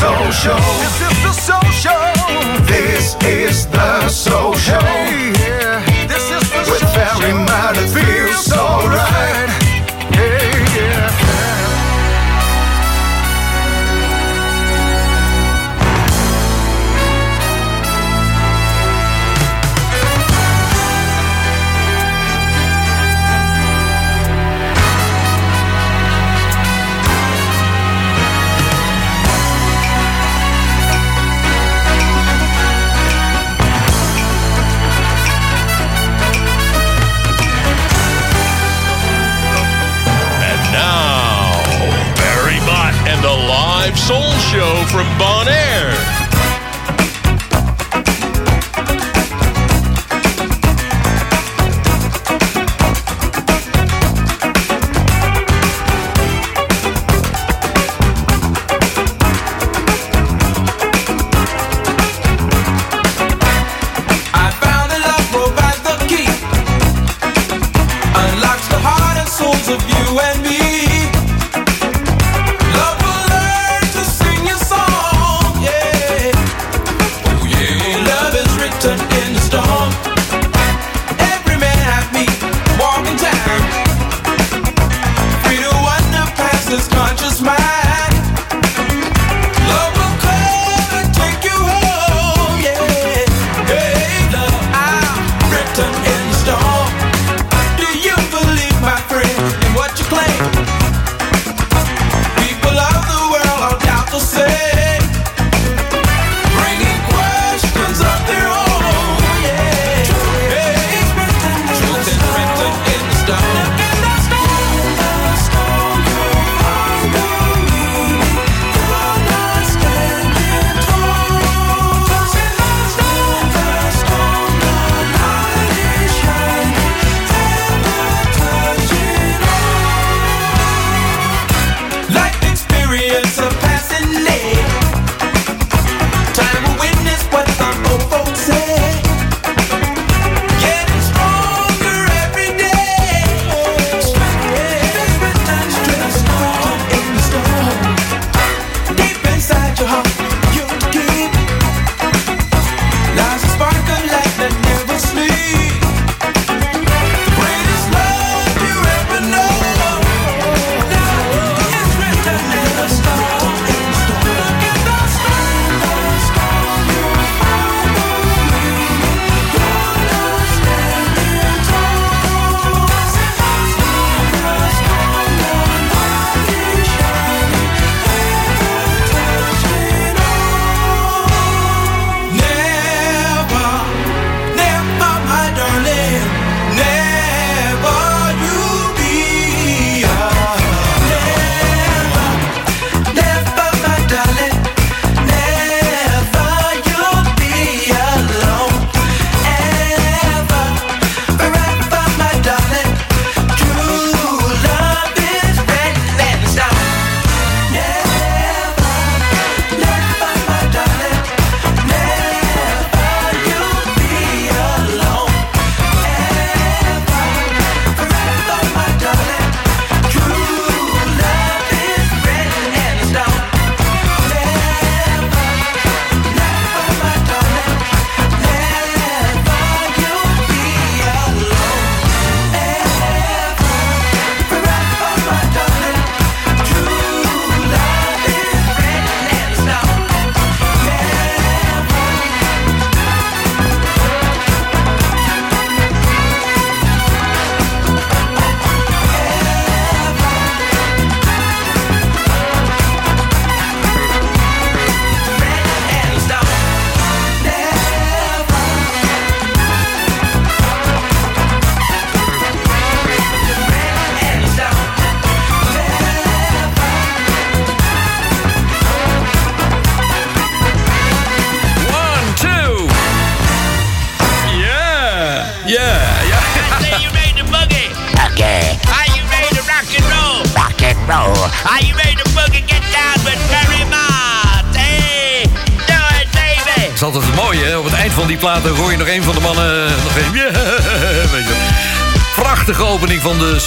Soul 0.00 0.30
Show. 0.30 0.56
This 0.56 1.00
is 1.02 1.22
the 1.22 1.32
Soul 1.32 1.70
Show. 1.72 2.12
This 2.64 3.16
is 3.22 3.66
the 3.66 4.08
Soul 4.08 4.54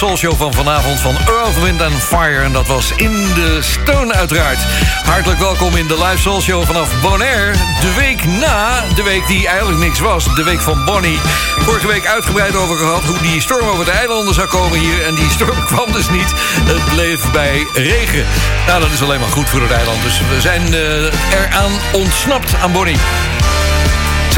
opening 0.02 0.36
van 0.36 0.52
vanavond 0.52 1.00
van 1.00 1.16
Earth, 1.18 1.62
Wind 1.62 1.82
and 1.82 2.02
Fire. 2.02 2.42
En 2.42 2.52
dat 2.52 2.66
was 2.66 2.92
in 2.96 3.12
de 3.34 3.58
Stone 3.60 4.14
uiteraard. 4.14 4.58
Hartelijk 5.04 5.40
welkom 5.40 5.76
in 5.76 5.86
de 5.86 5.98
live 6.04 6.18
Soul 6.18 6.40
Show 6.40 6.64
vanaf 6.64 7.00
Bonaire. 7.00 7.52
De 7.80 7.94
week 7.94 8.24
na, 8.24 8.84
de 8.94 9.02
week 9.02 9.26
die 9.26 9.48
eigenlijk 9.48 9.78
niks 9.78 9.98
was, 9.98 10.34
de 10.34 10.42
week 10.42 10.60
van 10.60 10.84
Bonnie. 10.84 11.18
Vorige 11.58 11.86
week 11.86 12.06
uitgebreid 12.06 12.56
over 12.56 12.76
gehad 12.76 13.04
hoe 13.04 13.18
die 13.18 13.40
storm 13.40 13.68
over 13.68 13.84
de 13.84 13.90
eilanden 13.90 14.34
zou 14.34 14.48
komen 14.48 14.78
hier. 14.78 15.02
En 15.02 15.14
die 15.14 15.30
storm 15.30 15.64
kwam 15.74 15.92
dus 15.92 16.10
niet. 16.10 16.32
Het 16.64 16.84
bleef 16.94 17.30
bij 17.32 17.66
regen. 17.74 18.26
Nou, 18.66 18.80
dat 18.80 18.90
is 18.90 19.02
alleen 19.02 19.20
maar 19.20 19.28
goed 19.28 19.50
voor 19.50 19.62
het 19.62 19.70
eiland. 19.70 20.02
Dus 20.02 20.18
we 20.18 20.40
zijn 20.40 20.72
uh, 20.72 21.40
eraan 21.40 21.72
ontsnapt 21.92 22.54
aan 22.62 22.72
Bonnie. 22.72 22.96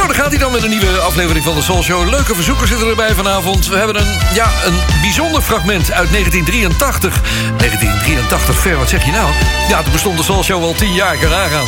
Zo, 0.06 0.12
dan 0.12 0.22
gaat 0.22 0.30
hij 0.30 0.40
dan 0.40 0.52
met 0.52 0.62
een 0.62 0.70
nieuwe 0.70 0.98
aflevering 0.98 1.44
van 1.44 1.54
de 1.54 1.62
Soul 1.62 1.82
Show. 1.82 2.08
Leuke 2.08 2.34
verzoekers 2.34 2.70
zitten 2.70 2.88
erbij 2.88 3.14
vanavond. 3.14 3.66
We 3.66 3.76
hebben 3.76 3.96
een, 3.96 4.18
ja, 4.34 4.50
een 4.64 4.78
bijzonder 5.00 5.42
fragment 5.42 5.92
uit 5.92 6.10
1983. 6.10 7.20
1983, 7.56 8.58
ver, 8.58 8.76
wat 8.76 8.88
zeg 8.88 9.04
je 9.04 9.10
nou? 9.10 9.30
Ja, 9.68 9.82
toen 9.82 9.92
bestond 9.92 10.18
de 10.18 10.24
Soul 10.24 10.42
Show 10.42 10.62
al 10.62 10.72
tien 10.72 10.92
jaar, 10.92 11.16
kan 11.16 11.32
aangaan. 11.32 11.66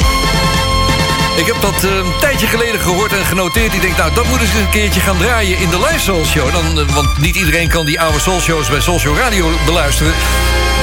Ik 1.37 1.47
heb 1.47 1.57
dat 1.61 1.85
uh, 1.85 1.97
een 1.97 2.13
tijdje 2.21 2.47
geleden 2.47 2.81
gehoord 2.81 3.13
en 3.13 3.25
genoteerd. 3.25 3.75
Ik 3.75 3.81
denk, 3.81 3.97
nou, 3.97 4.15
dat 4.15 4.27
moet 4.27 4.41
eens 4.41 4.55
een 4.55 4.71
keertje 4.71 5.01
gaan 5.01 5.19
draaien 5.19 5.59
in 5.59 5.71
de 5.71 5.79
live 5.79 6.01
Soul 6.01 6.25
Show. 6.25 6.53
Dan, 6.53 6.79
uh, 6.79 6.95
want 6.95 7.19
niet 7.19 7.37
iedereen 7.37 7.69
kan 7.69 7.87
die 7.87 8.01
oude 8.01 8.21
Soul 8.21 8.41
Shows 8.41 8.69
bij 8.69 8.81
Soul 8.81 8.99
Show 8.99 9.19
Radio 9.19 9.51
beluisteren. 9.65 10.13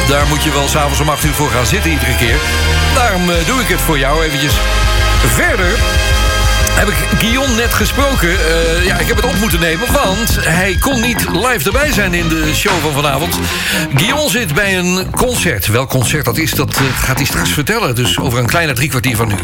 Daar 0.07 0.27
moet 0.27 0.43
je 0.43 0.51
wel 0.51 0.67
s'avonds 0.67 0.99
om 0.99 1.09
8 1.09 1.23
uur 1.23 1.33
voor 1.33 1.49
gaan 1.49 1.65
zitten 1.65 1.91
iedere 1.91 2.15
keer. 2.15 2.37
Daarom 2.95 3.29
uh, 3.29 3.35
doe 3.45 3.61
ik 3.61 3.67
het 3.67 3.81
voor 3.81 3.97
jou 3.97 4.23
eventjes. 4.23 4.53
Verder 5.33 5.79
heb 6.75 6.87
ik 6.87 7.19
Guillaume 7.19 7.55
net 7.55 7.73
gesproken. 7.73 8.29
Uh, 8.29 8.85
ja, 8.85 8.97
ik 8.97 9.07
heb 9.07 9.15
het 9.15 9.25
op 9.25 9.35
moeten 9.39 9.59
nemen, 9.59 9.91
want 9.91 10.37
hij 10.39 10.77
kon 10.79 11.01
niet 11.01 11.25
live 11.29 11.65
erbij 11.65 11.91
zijn 11.91 12.13
in 12.13 12.27
de 12.27 12.51
show 12.55 12.73
van 12.81 12.91
vanavond. 12.91 13.39
Guillaume 13.95 14.29
zit 14.29 14.53
bij 14.53 14.77
een 14.77 15.11
concert. 15.11 15.67
Welk 15.67 15.89
concert 15.89 16.25
dat 16.25 16.37
is, 16.37 16.51
dat 16.51 16.79
uh, 16.81 16.81
gaat 16.99 17.17
hij 17.17 17.25
straks 17.25 17.49
vertellen. 17.49 17.95
Dus 17.95 18.19
over 18.19 18.39
een 18.39 18.45
kleine 18.45 18.73
drie 18.73 18.89
kwartier 18.89 19.15
van 19.15 19.27
nu. 19.27 19.35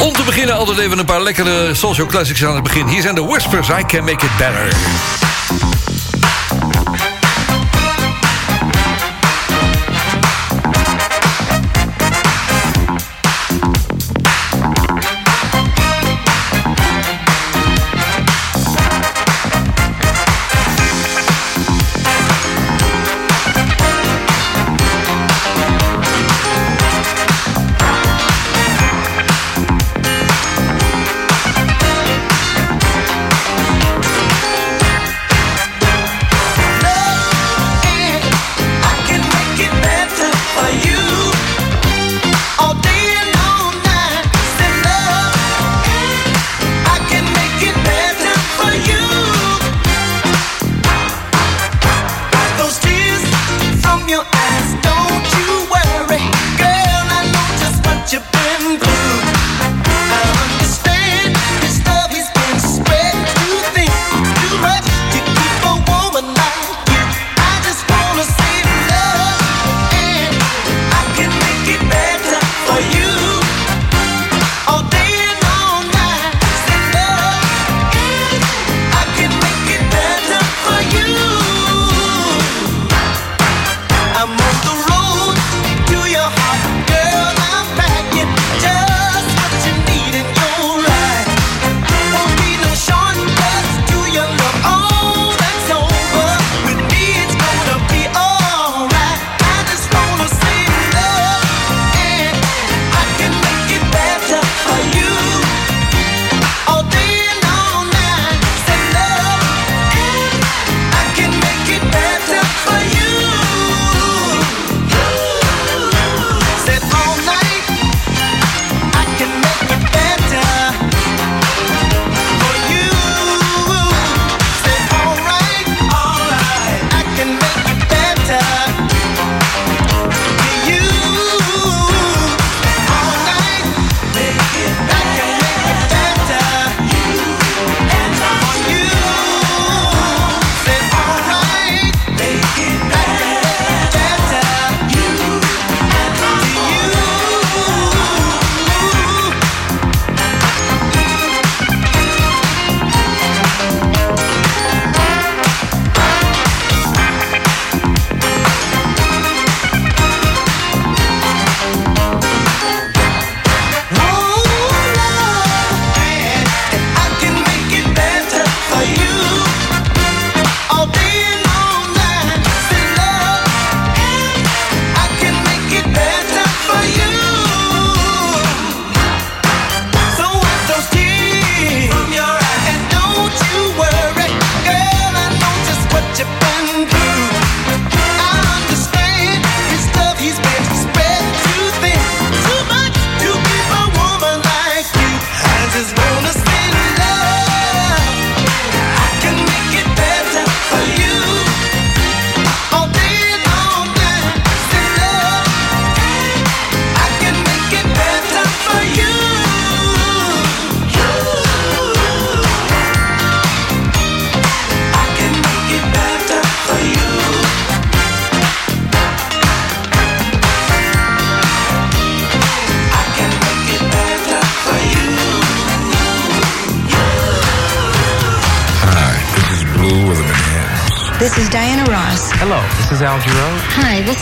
Om 0.00 0.12
te 0.12 0.22
beginnen 0.22 0.56
altijd 0.56 0.78
even 0.78 0.98
een 0.98 1.04
paar 1.04 1.22
lekkere 1.22 1.74
social 1.74 2.06
classics 2.06 2.44
aan 2.44 2.54
het 2.54 2.62
begin. 2.62 2.86
Hier 2.86 3.02
zijn 3.02 3.14
de 3.14 3.24
Whispers, 3.24 3.68
I 3.68 3.84
Can 3.86 4.04
Make 4.04 4.24
It 4.24 4.36
Better. 4.38 4.76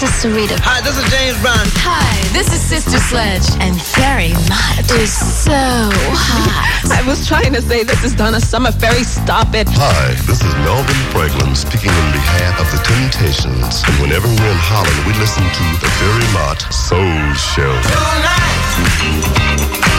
Sarita. 0.07 0.59
Hi, 0.61 0.81
this 0.81 0.97
is 0.97 1.05
James 1.11 1.41
Brown. 1.41 1.67
Hi, 1.81 2.21
this 2.33 2.53
is 2.53 2.61
Sister 2.61 2.99
Sledge. 2.99 3.45
And 3.61 3.81
Fairy 3.81 4.33
Mutt 4.49 4.91
is 5.01 5.13
so 5.13 5.53
hot. 5.53 6.91
I 6.93 7.03
was 7.07 7.27
trying 7.27 7.53
to 7.55 7.63
say 7.63 7.83
this 7.85 8.03
is 8.05 8.15
Donna 8.15 8.41
Summer. 8.41 8.73
Fairy, 8.73 9.05
stop 9.05 9.55
it. 9.55 9.69
Hi, 9.71 10.15
this 10.27 10.43
is 10.43 10.55
Melvin 10.65 10.97
Franklin 11.13 11.55
speaking 11.55 11.91
in 11.93 12.13
behalf 12.13 12.61
of 12.61 12.71
the 12.73 12.79
Temptations. 12.85 13.83
And 13.87 13.95
whenever 14.03 14.29
we're 14.29 14.51
in 14.53 14.59
Holland, 14.61 15.07
we 15.07 15.13
listen 15.21 15.45
to 15.45 15.65
the 15.81 15.89
Fairy 16.01 16.29
Mutt 16.33 16.61
Soul 16.73 17.35
Show. 17.35 17.73
Tonight. 17.89 19.94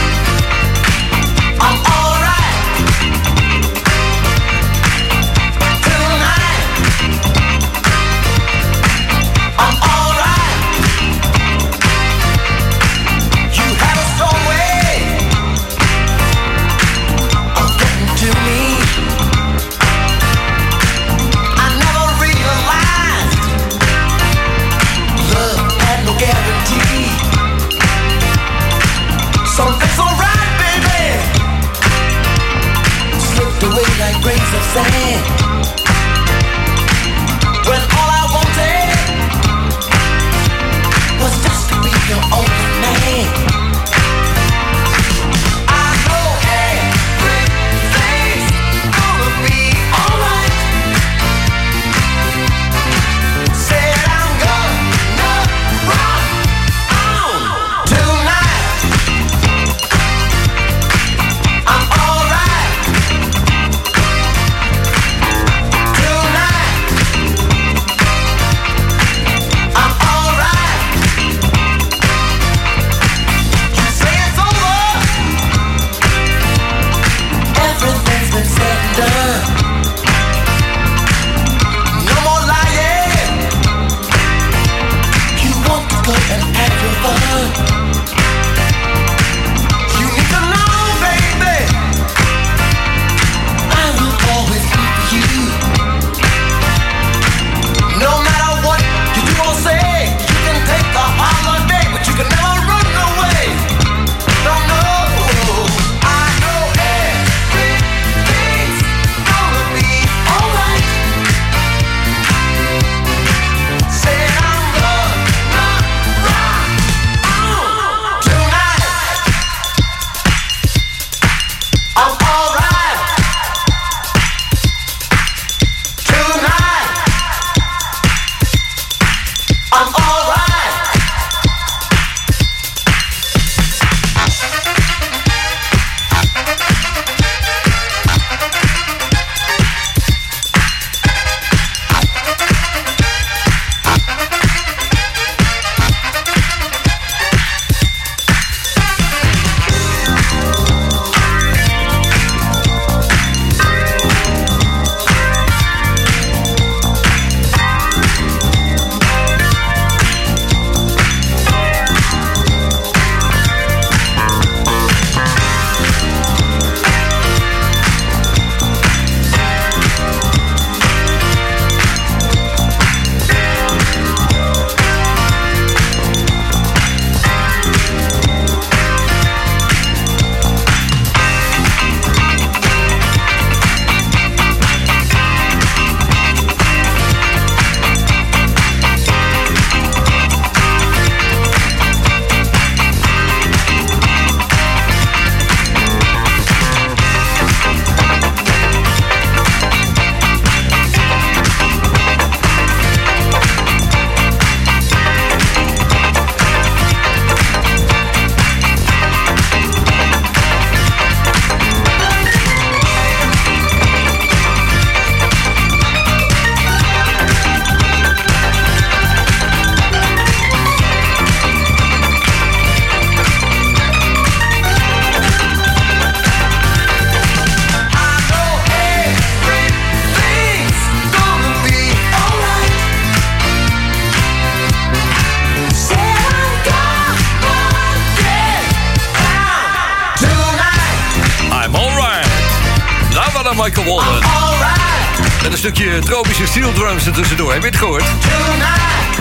steel 246.56 246.72
drums 246.72 247.06
er 247.06 247.12
tussendoor. 247.12 247.52
Heb 247.52 247.62
je 247.62 247.68
het 247.68 247.76
gehoord? 247.76 248.04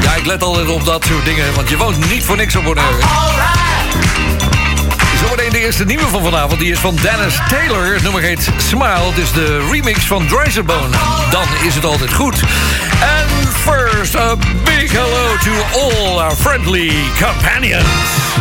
Ja, 0.01 0.15
ik 0.15 0.25
let 0.25 0.43
altijd 0.43 0.67
op 0.67 0.85
dat 0.85 1.05
soort 1.05 1.25
dingen, 1.25 1.53
want 1.53 1.69
je 1.69 1.77
woont 1.77 2.09
niet 2.09 2.23
voor 2.23 2.35
niks 2.35 2.55
op 2.55 2.63
Bonaire. 2.63 2.97
Zometeen 5.21 5.49
de 5.49 5.59
eerste 5.59 5.85
nieuwe 5.85 6.07
van 6.07 6.23
vanavond. 6.23 6.59
Die 6.59 6.71
is 6.71 6.79
van 6.79 6.95
Dennis 7.01 7.39
Taylor. 7.49 7.93
Het 7.93 8.03
nummer 8.03 8.21
heet 8.21 8.49
Smile. 8.57 9.09
Het 9.09 9.17
is 9.17 9.31
de 9.31 9.67
remix 9.71 9.99
van 9.99 10.27
Dreiserbone. 10.27 10.95
Dan 11.29 11.47
is 11.63 11.75
het 11.75 11.85
altijd 11.85 12.13
goed. 12.13 12.35
En 13.01 13.47
first 13.63 14.15
up 14.15 14.64
to 15.43 15.79
all 15.79 16.19
our 16.19 16.35
friendly 16.35 16.91
companions. 17.21 17.85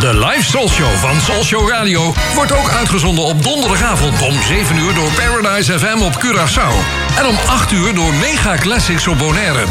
De 0.01 0.15
live 0.15 0.43
Soul 0.43 0.69
Show 0.69 0.95
van 0.97 1.21
Soul 1.21 1.45
Show 1.45 1.69
Radio 1.69 2.15
wordt 2.35 2.53
ook 2.53 2.71
uitgezonden 2.71 3.25
op 3.25 3.43
donderdagavond 3.43 4.23
om 4.23 4.43
7 4.43 4.77
uur 4.77 4.95
door 4.95 5.11
Paradise 5.13 5.79
FM 5.79 6.03
op 6.03 6.25
Curaçao. 6.25 6.73
En 7.19 7.27
om 7.27 7.37
8 7.47 7.73
uur 7.73 7.95
door 7.95 8.15
Mega 8.15 8.57
Classics 8.57 9.07
op 9.07 9.19
Bonaire. 9.19 9.65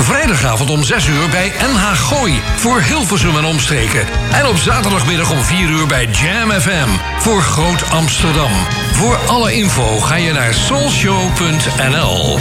Vrijdagavond 0.00 0.70
om 0.70 0.82
6 0.82 1.06
uur 1.06 1.28
bij 1.28 1.52
NH 1.72 1.92
Gooi 1.92 2.42
voor 2.56 2.80
Hilversum 2.80 3.36
en 3.36 3.44
omstreken. 3.44 4.06
En 4.32 4.46
op 4.46 4.56
zaterdagmiddag 4.56 5.30
om 5.30 5.42
4 5.42 5.68
uur 5.68 5.86
bij 5.86 6.06
Jam 6.06 6.50
FM 6.50 6.88
voor 7.18 7.42
Groot 7.42 7.90
Amsterdam. 7.90 8.50
Voor 8.92 9.16
alle 9.26 9.54
info 9.54 10.00
ga 10.00 10.14
je 10.14 10.32
naar 10.32 10.54
soulshow.nl. 10.54 12.38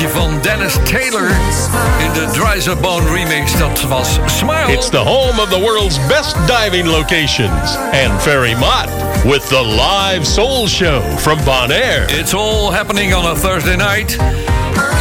plaatje 0.00 0.18
van 0.20 0.40
Dennis 0.42 0.74
Taylor 0.84 1.30
in 1.98 2.12
de 2.12 3.06
remix. 3.12 3.58
Dat 3.58 3.82
was 3.88 4.18
Smile. 4.26 4.72
It's 4.72 4.88
the 4.88 4.96
home 4.96 5.42
of 5.42 5.48
the 5.48 5.60
world's 5.60 5.98
best 6.08 6.36
diving 6.46 6.86
locations. 6.86 7.76
And 7.92 8.22
Ferry 8.22 8.54
Mott 8.54 8.88
with 9.24 9.48
the 9.48 9.62
live 9.62 10.26
soul 10.26 10.68
show 10.68 11.02
from 11.18 11.38
Bonaire. 11.44 12.06
It's 12.20 12.34
all 12.34 12.72
happening 12.72 13.14
on 13.14 13.24
a 13.24 13.34
Thursday 13.34 13.76
night. 13.76 14.18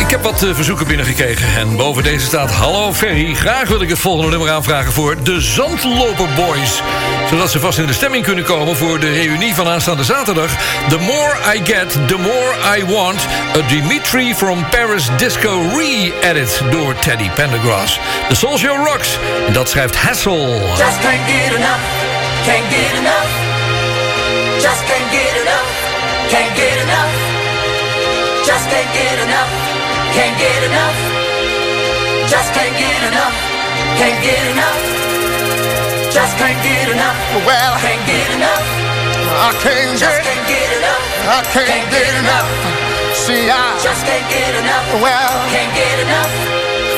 Ik 0.10 0.15
heb 0.15 0.24
wat 0.24 0.43
eh, 0.43 0.56
verzoeken 0.56 0.88
binnengekregen. 0.88 1.48
En 1.58 1.76
boven 1.76 2.04
deze 2.04 2.26
staat: 2.26 2.52
Hallo 2.52 2.93
Ferry. 2.93 3.34
Graag 3.34 3.67
wil 3.67 3.82
ik 3.82 3.89
het 3.89 4.00
volgende 4.00 4.30
nummer 4.30 4.50
aanvragen 4.50 4.91
voor 4.91 5.24
de 5.24 5.41
Zandloper 5.41 6.28
Boys. 6.36 6.82
Zodat 7.30 7.52
ze 7.52 7.60
vast 7.60 7.78
in 7.78 7.86
de 7.86 7.93
stemming 7.93 8.24
kunnen 8.24 8.43
komen 8.43 8.76
voor 8.76 9.00
de 9.00 9.12
reunie 9.12 9.54
van 9.54 9.67
aanstaande 9.67 10.04
zaterdag. 10.04 10.52
The 10.88 10.98
More 10.98 11.36
I 11.56 11.62
Get, 11.63 12.08
The 12.08 12.17
More 12.17 12.78
I 12.78 12.86
Want. 12.86 13.28
A 13.58 13.67
Dimitri 13.67 14.36
from 14.36 14.69
Paris 14.69 15.08
Disco 15.17 15.62
Re-edit 15.78 16.62
door 16.72 17.00
Teddy 17.00 17.30
Pendergrass. 17.30 18.00
The 18.28 18.36
Soul 18.36 18.58
Show 18.58 18.88
Rocks. 18.88 19.17
En 19.48 19.54
dat 19.54 19.69
schrijft 19.69 19.95
Hassel. 19.95 20.62
Just 20.78 21.00
can't 21.00 21.26
get 21.28 21.56
enough. 21.56 21.82
Can't 22.45 22.65
get 22.69 23.00
enough. 23.00 23.30
Just 24.56 24.84
can't 24.89 25.12
get 25.12 25.41
enough. 25.41 25.69
Can't 26.30 26.56
get 26.56 26.78
enough. 26.84 27.13
Just 28.45 28.69
can't 28.69 28.93
get 28.93 29.28
enough. 29.28 29.79
Can't 30.15 30.36
get 30.41 30.62
enough. 30.65 30.98
Just 32.30 32.50
can't 32.54 32.76
get 32.78 33.02
enough. 33.10 33.36
Can't 33.98 34.19
get 34.24 34.43
enough. 34.54 34.80
Just 36.10 36.34
can't 36.38 36.58
get 36.65 36.88
enough. 36.89 37.17
Well, 37.45 37.74
can't 37.82 38.04
get 38.10 38.28
enough. 38.34 38.65
I 39.30 39.54
can't 39.62 39.93
just 39.93 40.10
get, 40.10 40.26
can't 40.26 40.45
get 40.50 40.69
enough. 40.78 41.04
I 41.30 41.39
can't, 41.54 41.69
can't 41.69 41.88
get, 41.93 42.02
get 42.02 42.13
enough. 42.17 42.50
enough. 42.50 43.15
See, 43.15 43.45
I 43.45 43.78
just 43.78 44.02
can't 44.04 44.26
get 44.28 44.54
enough. 44.58 44.86
Well, 45.00 45.34
can't 45.54 45.74
get 45.78 45.98
enough. 46.02 46.32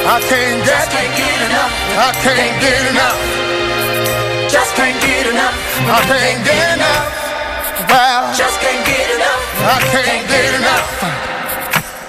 I 0.07 0.17
can't 0.25 0.63
get, 0.63 0.71
just 0.71 0.89
can't 0.95 1.13
get 1.13 1.39
enough. 1.51 1.71
I 1.99 2.09
can't, 2.23 2.37
can't 2.39 2.55
get, 2.63 2.71
get 2.71 2.91
enough. 2.95 3.19
enough. 3.19 4.51
Just 4.51 4.71
can't 4.79 4.97
get 5.03 5.25
enough. 5.27 5.55
I 5.85 5.99
can't, 6.07 6.09
can't 6.09 6.41
get 6.47 6.67
enough. 6.79 7.05
enough. 7.05 7.89
Well, 7.91 8.23
just 8.33 8.57
can't 8.63 8.83
get 8.87 9.07
enough. 9.11 9.43
I 9.59 9.77
can't, 9.91 10.05
can't 10.07 10.27
get, 10.27 10.43
get 10.43 10.59
enough. 10.59 11.03
enough. 11.03 11.40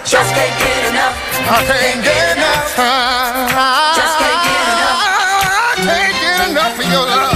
Just 0.05 0.35
can't 0.35 0.59
get 0.59 0.91
enough. 0.91 1.17
I 1.47 1.65
can't 1.65 2.03
get 2.05 2.37
enough. 2.37 2.75
Just 3.97 4.19
can't 4.19 4.43
get 4.45 4.67
enough. 4.75 4.99
I 4.99 5.75
can't 5.77 6.15
get 6.21 6.51
enough 6.51 6.79
of 6.79 6.87
your 6.91 7.07
love. 7.07 7.32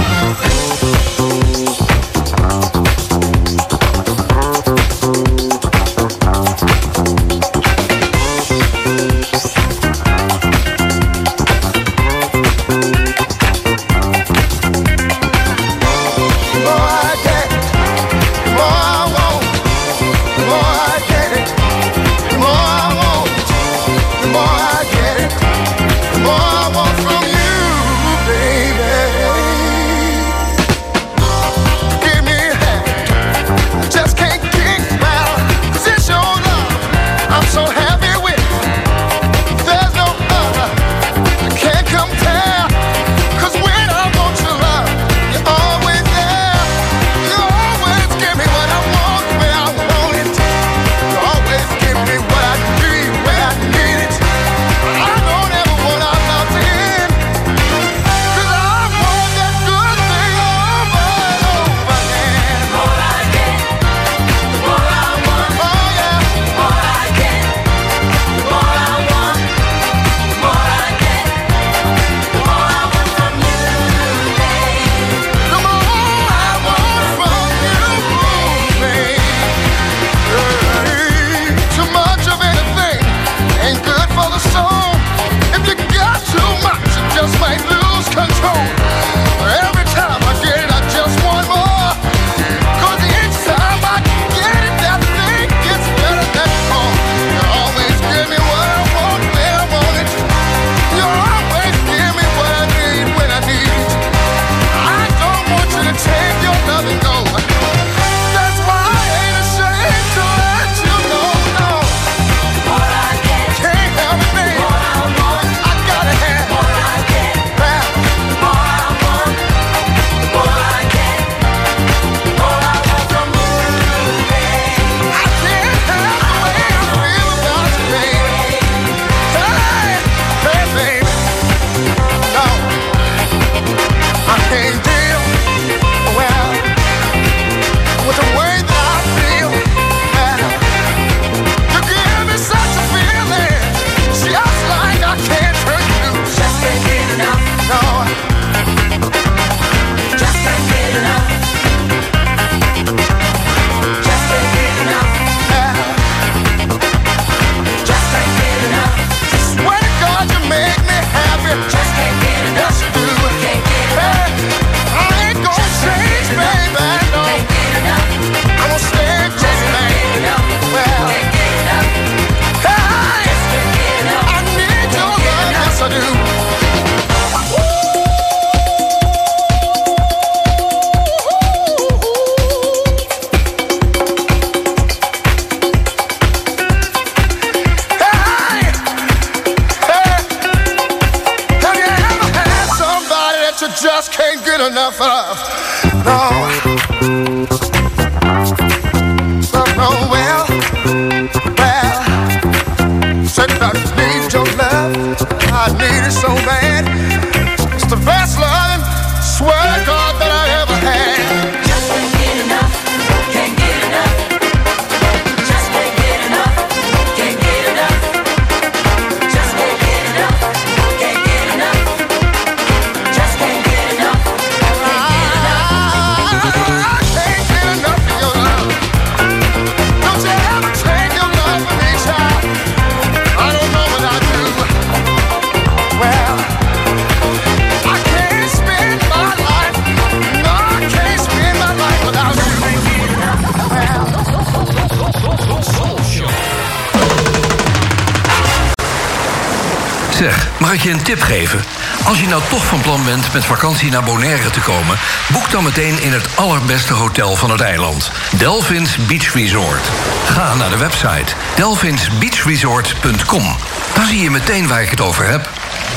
Met 253.37 253.45
vakantie 253.45 253.89
naar 253.89 254.03
Bonaire 254.03 254.49
te 254.49 254.59
komen... 254.59 254.97
boek 255.31 255.51
dan 255.51 255.63
meteen 255.63 256.01
in 256.01 256.13
het 256.13 256.27
allerbeste 256.35 256.93
hotel 256.93 257.35
van 257.35 257.51
het 257.51 257.61
eiland. 257.61 258.11
Delphins 258.37 258.97
Beach 258.97 259.33
Resort. 259.33 259.89
Ga 260.25 260.55
naar 260.55 260.69
de 260.69 260.77
website 260.77 261.33
delphinsbeachresort.com. 261.55 263.55
Dan 263.93 264.05
zie 264.05 264.21
je 264.21 264.31
meteen 264.31 264.67
waar 264.67 264.81
ik 264.81 264.89
het 264.89 265.01
over 265.01 265.29
heb. 265.29 265.49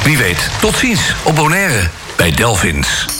Wie 0.03 0.19
weet, 0.19 0.51
tot 0.61 0.77
ziens 0.77 1.15
op 1.23 1.35
Bonaire 1.35 1.91
bij 2.17 2.31
Delphins. 2.31 3.20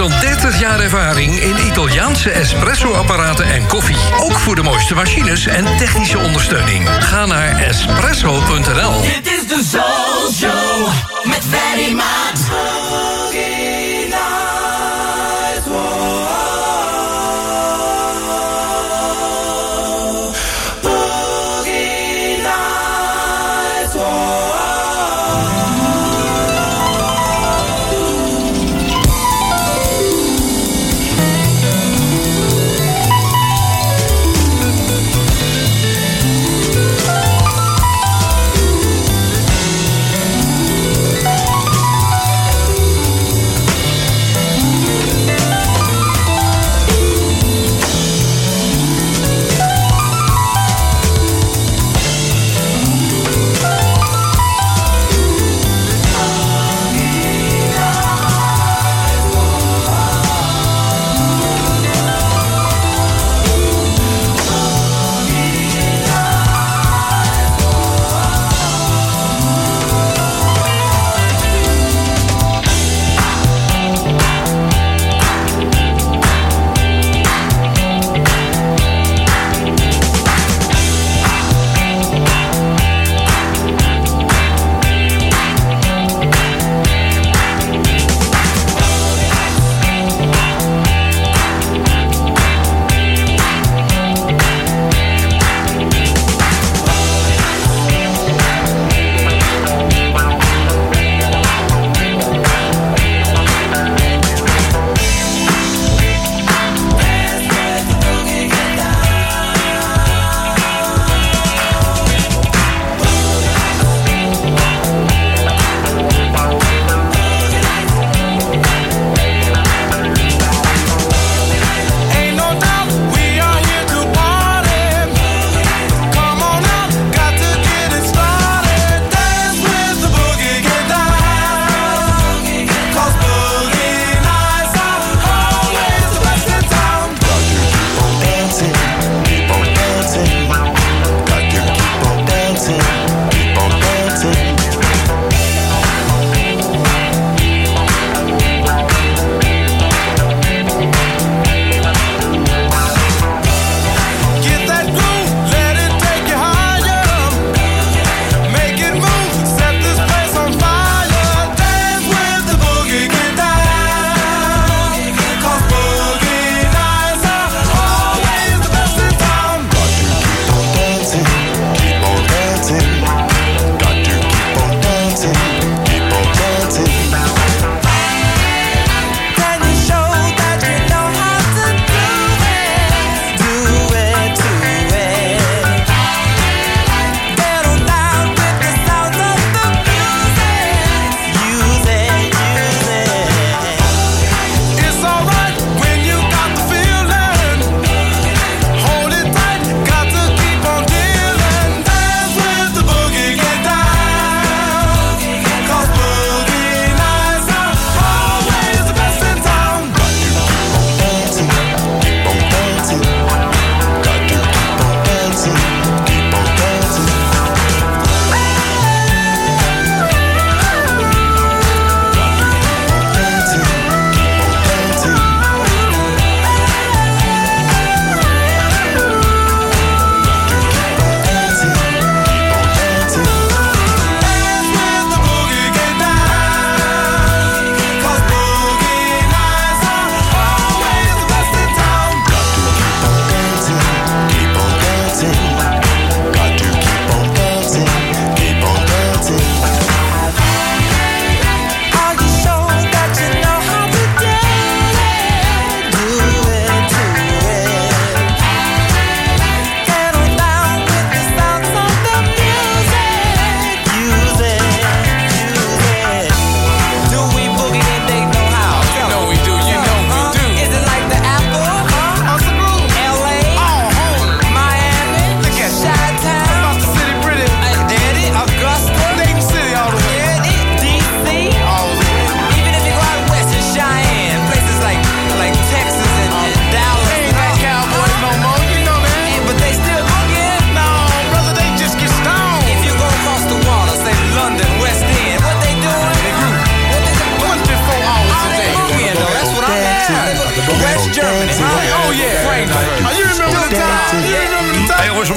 dan 0.01 0.19
30 0.19 0.59
jaar 0.59 0.79
ervaring 0.79 1.39
in 1.39 1.65
Italiaanse 1.65 2.29
espresso-apparaten 2.29 3.45
en 3.45 3.67
koffie. 3.67 3.97
Ook 4.19 4.39
voor 4.39 4.55
de 4.55 4.63
mooiste 4.63 4.93
machines 4.93 5.45
en 5.45 5.77
technische 5.77 6.17
ondersteuning. 6.17 6.89
Ga 6.89 7.25
naar 7.25 7.57
espresso.nl. 7.57 9.01
Dit 9.01 9.33
is 9.33 9.47
de 9.47 9.63
Soul 9.71 10.31
Show 10.31 10.87
met 11.23 11.41
Ferry 11.49 11.93
Maat. 11.93 12.80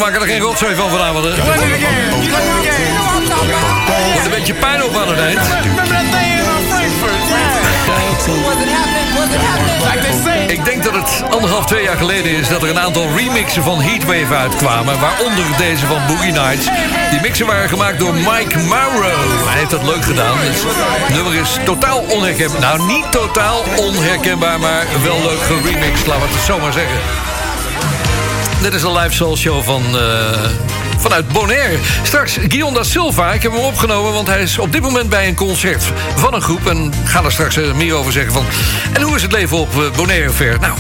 Maken 0.05 0.21
er 0.21 0.27
geen 0.27 0.41
rotzooi 0.41 0.75
van 0.75 0.91
vanavond. 0.91 1.25
Hè? 1.25 1.31
Wordt 4.13 4.25
een 4.25 4.31
beetje 4.31 4.55
pijn 4.55 4.85
op 4.85 4.97
aan 4.97 5.09
het 5.09 5.19
eind. 5.19 5.41
Ik 10.51 10.65
denk 10.65 10.85
dat 10.85 10.95
het 10.95 11.23
anderhalf, 11.31 11.67
twee 11.67 11.83
jaar 11.83 11.97
geleden 11.97 12.31
is... 12.31 12.49
dat 12.49 12.63
er 12.63 12.69
een 12.69 12.79
aantal 12.79 13.09
remixen 13.17 13.63
van 13.63 13.83
Heatwave 13.83 14.35
uitkwamen. 14.35 15.01
Waaronder 15.01 15.45
deze 15.59 15.87
van 15.87 16.07
Boogie 16.07 16.33
Nights. 16.33 16.69
Die 17.11 17.21
mixen 17.21 17.47
waren 17.47 17.69
gemaakt 17.69 17.99
door 17.99 18.15
Mike 18.15 18.59
Mauro. 18.59 19.11
Hij 19.47 19.59
heeft 19.59 19.71
dat 19.71 19.83
leuk 19.83 20.05
gedaan. 20.05 20.37
Het 20.39 21.15
nummer 21.15 21.35
is 21.35 21.59
totaal 21.65 21.99
onherkenbaar. 21.99 22.61
Nou, 22.61 22.87
niet 22.87 23.13
totaal 23.13 23.63
onherkenbaar, 23.77 24.61
maar 24.61 24.87
wel 25.03 25.23
leuk 25.23 25.41
geremixed. 25.41 26.07
Laten 26.07 26.27
we 26.29 26.35
het 26.35 26.45
zo 26.45 26.59
maar 26.59 26.73
zeggen. 26.73 27.34
Dit 28.65 28.75
is 28.75 28.83
een 28.83 28.93
live 28.97 29.15
soul 29.15 29.37
show 29.37 29.63
van... 29.63 29.83
eh, 29.99 30.39
Vanuit 30.99 31.29
Bonaire. 31.29 31.77
Straks 32.03 32.37
Guillaume 32.49 32.77
da 32.77 32.83
Silva. 32.83 33.33
Ik 33.33 33.43
heb 33.43 33.53
hem 33.53 33.61
opgenomen, 33.61 34.13
want 34.13 34.27
hij 34.27 34.43
is 34.43 34.59
op 34.59 34.73
dit 34.73 34.83
moment 34.83 35.09
bij 35.09 35.29
een 35.29 35.35
concert 35.35 35.85
van 36.17 36.35
een 36.35 36.41
groep. 36.43 36.67
En 36.67 36.93
ga 37.05 37.25
er 37.25 37.33
straks 37.33 37.57
eh, 37.57 37.73
meer 37.73 37.95
over 37.95 38.13
zeggen 38.13 38.33
van... 38.33 38.45
En 38.93 39.03
hoe 39.03 39.17
is 39.17 39.23
het 39.23 39.33
leven 39.33 39.57
op 39.57 39.83
eh, 39.83 39.97
Bonaire 39.97 40.31
ver? 40.31 40.61
Nou, 40.61 40.73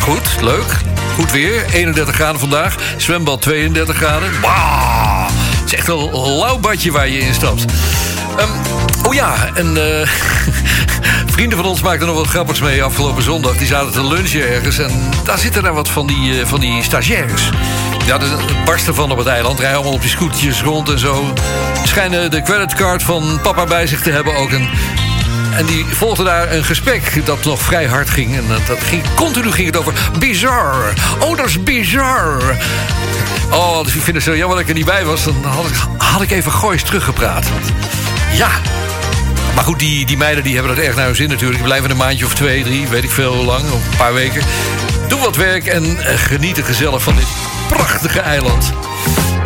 goed, 0.00 0.28
leuk. 0.40 0.76
Goed 1.14 1.32
weer. 1.32 1.64
31 1.72 2.14
graden 2.14 2.40
vandaag. 2.40 2.76
Zwembad 2.96 3.42
32 3.42 3.96
graden. 3.96 4.40
Wauw. 4.40 5.26
Het 5.60 5.72
is 5.72 5.74
echt 5.74 5.88
een 5.88 6.10
lauw 6.38 6.58
badje 6.58 6.92
waar 6.92 7.08
je 7.08 7.18
in 7.18 7.34
stapt. 7.34 7.64
Ehm, 8.36 8.48
oh 9.06 9.14
ja, 9.14 9.34
en 9.54 9.76
eh, 9.76 10.08
vrienden 11.40 11.60
van 11.60 11.70
ons 11.70 11.82
maakten 11.82 12.06
nog 12.06 12.16
wat 12.16 12.26
grappigs 12.26 12.60
mee 12.60 12.82
afgelopen 12.82 13.22
zondag. 13.22 13.56
Die 13.56 13.66
zaten 13.66 13.92
te 13.92 14.06
lunchen 14.06 14.48
ergens 14.48 14.78
en 14.78 15.10
daar 15.24 15.38
zitten 15.38 15.62
daar 15.62 15.74
wat 15.74 15.88
van 15.88 16.06
die, 16.06 16.40
eh, 16.40 16.46
van 16.46 16.60
die 16.60 16.82
stagiaires. 16.82 17.50
Ja, 18.06 18.20
er 18.20 18.28
barsten 18.64 18.94
van 18.94 19.10
op 19.10 19.18
het 19.18 19.26
eiland. 19.26 19.58
Rijden 19.58 19.76
allemaal 19.76 19.94
op 19.94 20.00
die 20.00 20.10
scootertjes 20.10 20.62
rond 20.62 20.88
en 20.88 20.98
zo. 20.98 21.32
Schijnen 21.84 22.30
de 22.30 22.42
creditcard 22.42 23.02
van 23.02 23.38
papa 23.42 23.64
bij 23.64 23.86
zich 23.86 24.02
te 24.02 24.10
hebben 24.10 24.36
ook. 24.36 24.50
En, 24.50 24.68
en 25.56 25.66
die 25.66 25.84
volgde 25.84 26.24
daar 26.24 26.52
een 26.52 26.64
gesprek 26.64 27.26
dat 27.26 27.44
nog 27.44 27.60
vrij 27.62 27.86
hard 27.86 28.10
ging. 28.10 28.36
En 28.36 28.44
dat, 28.66 28.78
ging, 28.80 29.02
continu 29.14 29.52
ging 29.52 29.66
het 29.66 29.76
over 29.76 29.94
bizar. 30.18 30.92
Oh, 31.18 31.36
dat 31.36 31.46
is 31.46 31.62
bizar. 31.62 32.56
Oh, 33.50 33.84
dus 33.84 33.94
ik 33.94 34.02
vind 34.02 34.16
het 34.16 34.24
zo 34.24 34.36
jammer 34.36 34.56
dat 34.56 34.64
ik 34.64 34.68
er 34.68 34.76
niet 34.78 34.84
bij 34.84 35.04
was. 35.04 35.24
Dan 35.24 35.44
had 35.44 35.66
ik, 35.66 35.74
had 35.98 36.22
ik 36.22 36.30
even 36.30 36.52
goois 36.52 36.82
teruggepraat. 36.82 37.46
Ja, 38.32 38.48
maar 39.60 39.68
goed, 39.68 39.78
die, 39.78 40.06
die 40.06 40.16
meiden 40.16 40.44
die 40.44 40.54
hebben 40.54 40.76
dat 40.76 40.84
erg 40.84 40.96
naar 40.96 41.06
hun 41.06 41.14
zin 41.14 41.28
natuurlijk. 41.28 41.58
Die 41.58 41.66
blijven 41.66 41.90
een 41.90 41.96
maandje 41.96 42.24
of 42.24 42.34
twee, 42.34 42.62
drie, 42.62 42.88
weet 42.88 43.04
ik 43.04 43.10
veel 43.10 43.34
hoe 43.34 43.44
lang, 43.44 43.70
of 43.70 43.90
een 43.90 43.96
paar 43.96 44.14
weken. 44.14 44.42
Doe 45.08 45.20
wat 45.20 45.36
werk 45.36 45.66
en 45.66 45.98
eh, 45.98 46.18
genieten 46.18 46.64
gezellig 46.64 47.02
van 47.02 47.16
dit 47.16 47.26
prachtige 47.68 48.20
eiland. 48.20 48.72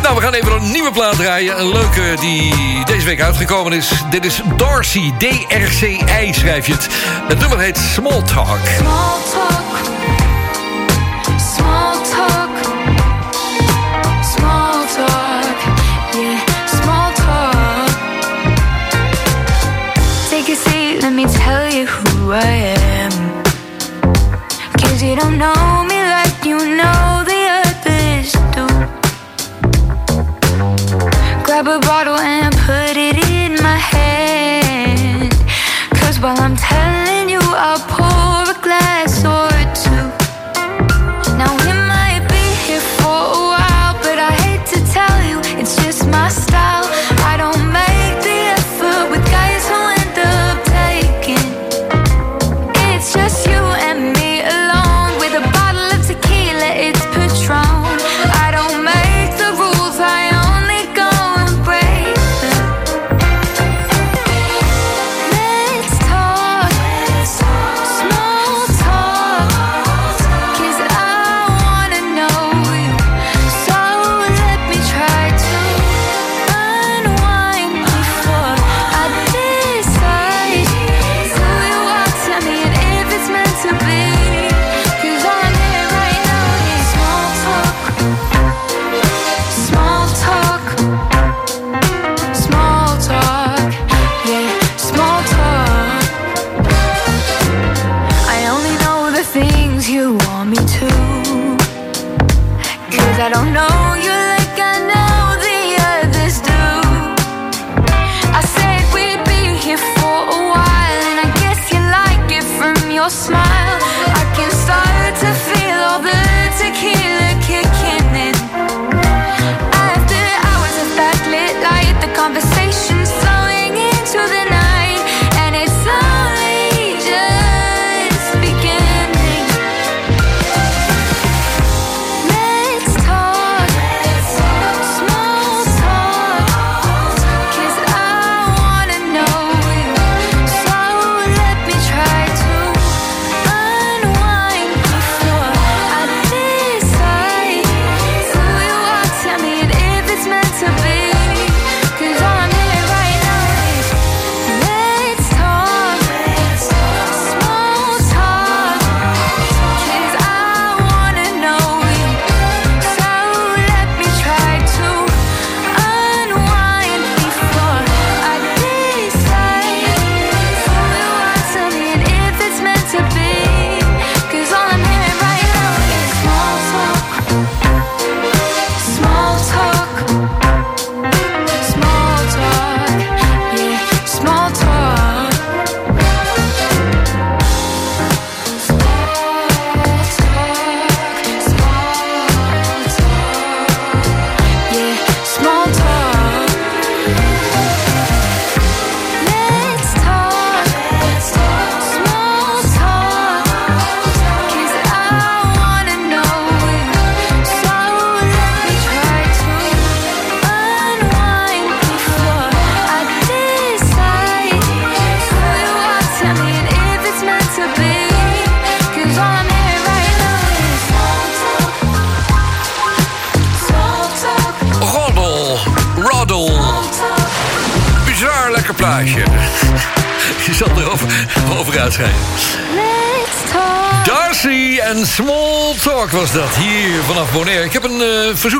Nou, 0.01 0.15
we 0.15 0.21
gaan 0.21 0.33
even 0.33 0.51
een 0.51 0.71
nieuwe 0.71 0.91
plaat 0.91 1.15
draaien. 1.15 1.59
Een 1.59 1.71
leuke 1.71 2.15
die 2.19 2.53
deze 2.85 3.05
week 3.05 3.21
uitgekomen 3.21 3.73
is. 3.73 3.91
Dit 4.09 4.25
is 4.25 4.41
Darcy, 4.57 5.11
D-R-C-I 5.17 6.33
schrijf 6.33 6.67
je 6.67 6.73
het. 6.73 6.87
Het 7.27 7.39
nummer 7.39 7.59
heet 7.59 7.77
Small 7.77 8.21
Talk. 8.21 8.59
Small 8.77 9.17
talk, 9.31 10.14
I 22.31 22.75
am. 22.77 23.11
Cause 24.79 25.01
you 25.03 25.15
don't 25.15 25.37
know 25.37 25.85
me 25.87 25.99
like 26.15 26.43
you 26.43 26.57
know 26.57 27.23
the 27.31 27.41
others 27.61 28.31
do. 28.53 28.65
Grab 31.45 31.67
a 31.67 31.79
bottle 31.79 32.17
and 32.17 32.44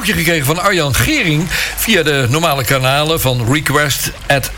verzoekje 0.05 0.31
gekregen 0.31 0.55
van 0.55 0.65
Arjan 0.65 0.95
Gering 0.95 1.47
via 1.75 2.03
de 2.03 2.25
normale 2.29 2.63
kanalen 2.63 3.21
van 3.21 3.53
request 3.53 4.11
at 4.27 4.51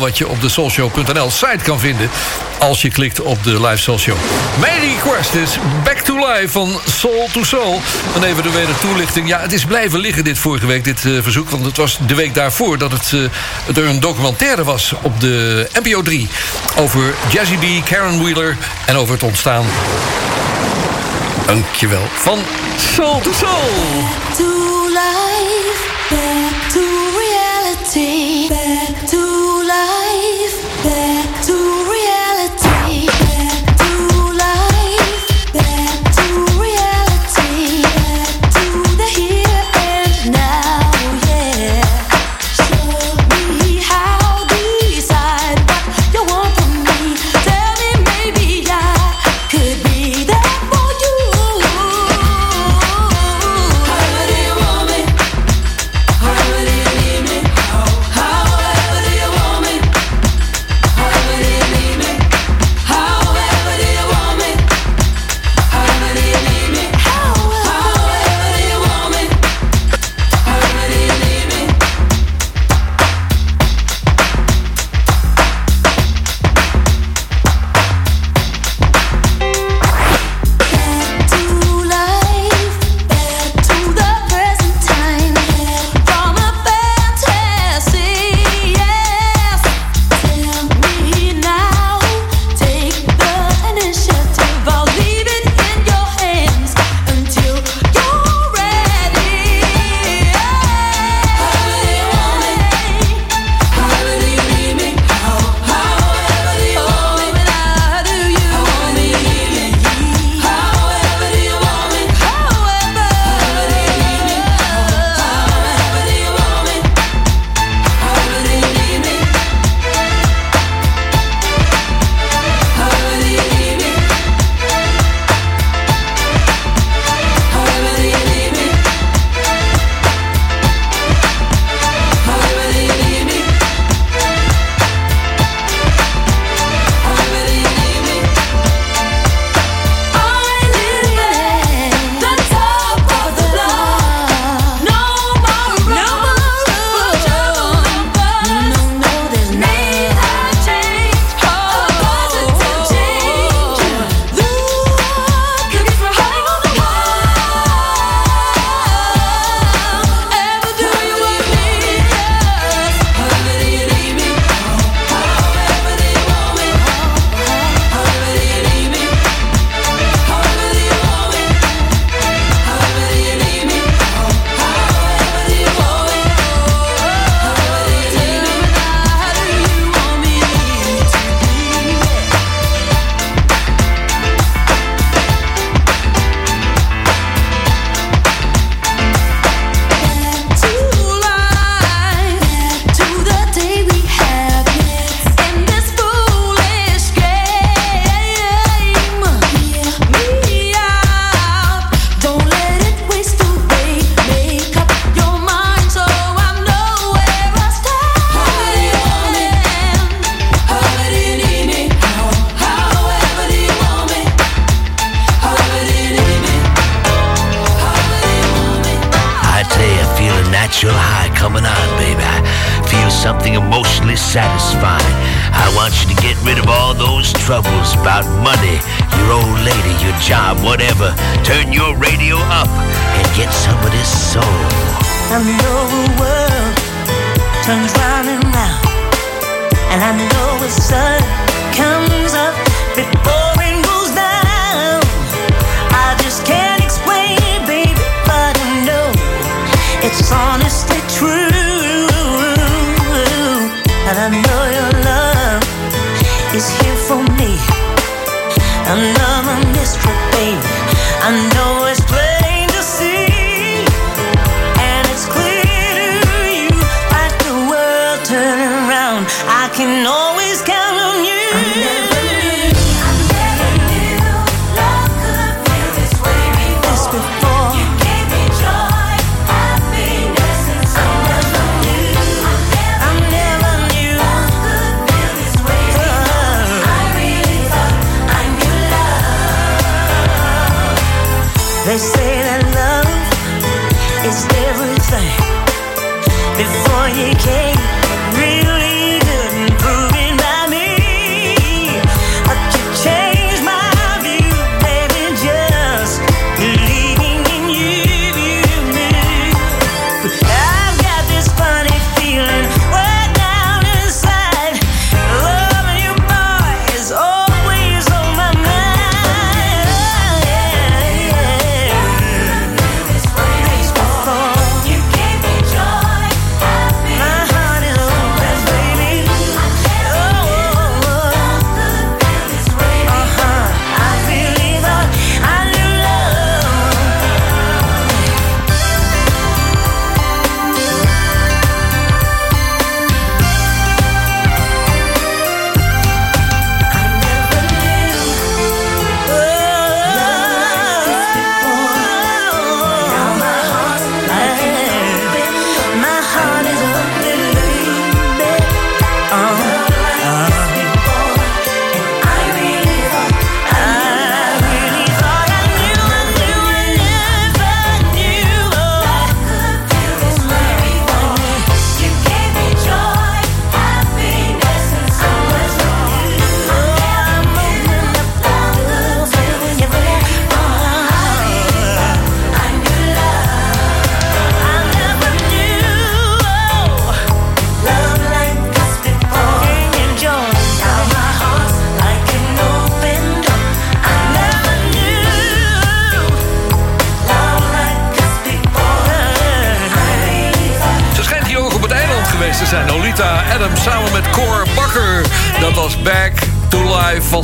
Wat 0.00 0.18
je 0.18 0.28
op 0.28 0.40
de 0.40 0.48
soulshow.nl 0.48 1.30
site 1.30 1.58
kan 1.62 1.80
vinden 1.80 2.10
als 2.58 2.82
je 2.82 2.90
klikt 2.90 3.20
op 3.20 3.44
de 3.44 3.60
live 3.60 3.76
soulshow. 3.76 4.16
Mijn 4.60 4.80
request 4.80 5.34
is 5.34 5.58
Back 5.84 5.98
to 5.98 6.16
Life 6.16 6.48
van 6.48 6.80
Soul 6.86 7.28
to 7.32 7.44
Soul. 7.44 7.80
Dan 8.12 8.24
even 8.24 8.42
de 8.42 8.50
weder 8.50 8.78
toelichting. 8.78 9.28
Ja, 9.28 9.40
het 9.40 9.52
is 9.52 9.64
blijven 9.64 10.00
liggen 10.00 10.24
dit 10.24 10.38
vorige 10.38 10.66
week, 10.66 10.84
dit 10.84 11.04
eh, 11.04 11.12
verzoek. 11.22 11.50
Want 11.50 11.64
het 11.64 11.76
was 11.76 11.98
de 12.06 12.14
week 12.14 12.34
daarvoor 12.34 12.78
dat 12.78 12.92
het, 12.92 13.12
eh, 13.12 13.76
er 13.76 13.88
een 13.88 14.00
documentaire 14.00 14.64
was 14.64 14.94
op 15.02 15.20
de 15.20 15.68
NPO 15.82 16.02
3. 16.02 16.28
Over 16.76 17.14
Jazzy 17.32 17.56
B, 17.56 17.84
Karen 17.84 18.22
Wheeler 18.22 18.56
en 18.86 18.96
over 18.96 19.14
het 19.14 19.22
ontstaan 19.22 19.64
Dankjewel. 21.50 22.02
Van 22.22 22.38
Soul 22.76 23.20
to 23.20 23.32
Soul. 23.32 23.50
Back 23.50 24.36
to 24.36 24.44
life, 24.92 25.82
back 26.10 26.70
to 26.70 26.80
reality. 27.22 28.48
Back 28.48 28.69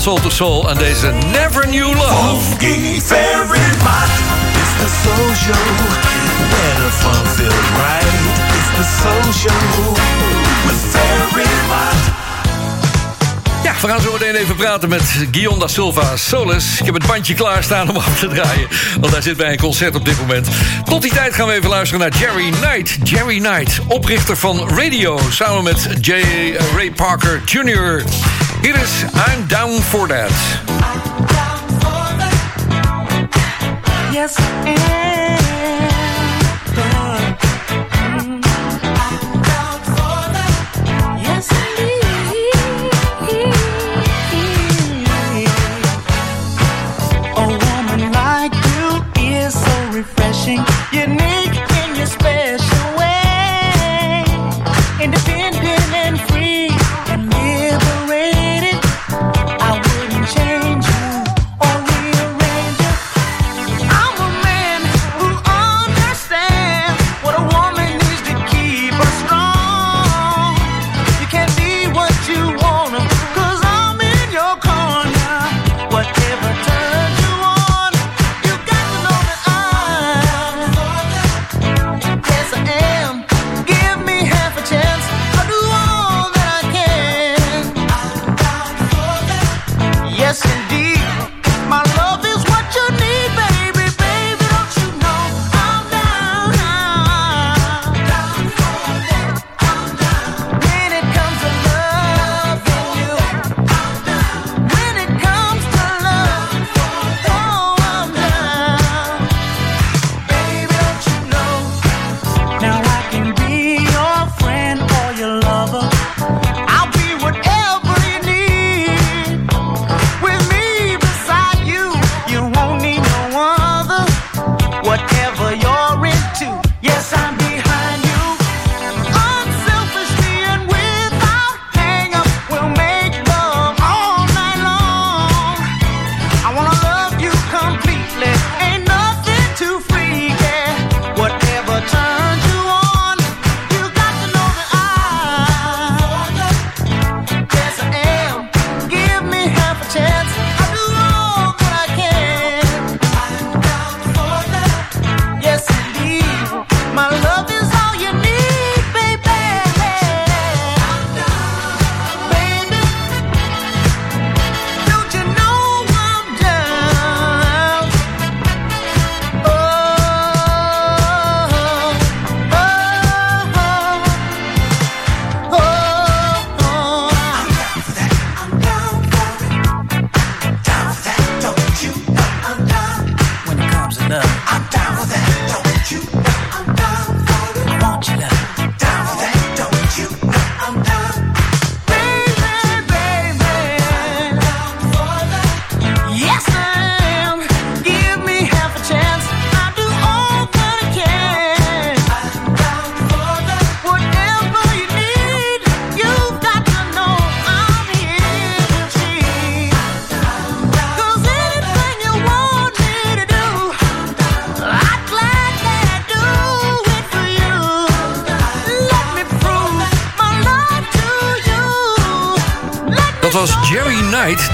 Soul 0.07 0.21
to 0.21 0.31
Soul. 0.31 0.71
En 0.71 0.79
deze 0.79 1.13
Never 1.33 1.63
Knew 1.63 1.95
Love. 1.95 2.41
Funky 2.49 3.01
Fairy 3.01 3.67
Mart. 3.83 4.11
It's 4.61 4.73
the 4.79 4.91
soul 5.03 5.35
show. 5.35 5.65
Where 6.51 6.75
the 6.75 6.91
fun 6.91 7.27
feels 7.27 7.69
right. 7.77 8.15
It's 8.57 8.71
the 8.77 8.85
soul 9.03 9.33
show. 9.33 9.95
With. 10.67 10.95
Ja, 13.63 13.73
we 13.81 13.89
gaan 13.89 14.01
zo 14.01 14.13
meteen 14.13 14.35
even 14.35 14.57
praten 14.57 14.89
met 14.89 15.03
da 15.59 15.67
Silva 15.67 16.17
Solis. 16.17 16.79
Ik 16.79 16.85
heb 16.85 16.95
het 16.95 17.07
bandje 17.07 17.35
klaarstaan 17.35 17.89
om 17.89 17.97
af 17.97 18.19
te 18.19 18.29
draaien. 18.29 18.69
Want 19.01 19.13
hij 19.13 19.23
zit 19.23 19.37
bij 19.37 19.53
een 19.53 19.59
concert 19.59 19.95
op 19.95 20.05
dit 20.05 20.21
moment. 20.21 20.49
Tot 20.85 21.03
die 21.03 21.15
tijd 21.15 21.35
gaan 21.35 21.47
we 21.47 21.53
even 21.53 21.69
luisteren 21.69 22.01
naar 22.01 22.19
Jerry 22.19 22.51
Knight. 22.51 23.09
Jerry 23.09 23.39
Knight, 23.39 23.81
oprichter 23.87 24.37
van 24.37 24.69
Radio. 24.69 25.21
Samen 25.31 25.65
met 25.65 25.89
J. 26.01 26.13
Ray 26.75 26.91
Parker 26.91 27.43
Jr. 27.45 28.03
Hier 28.63 28.75
is 28.77 29.05
I'm 29.15 29.47
Down 29.49 29.81
For 29.83 30.09
That. 30.09 30.33
Yes, 34.13 34.37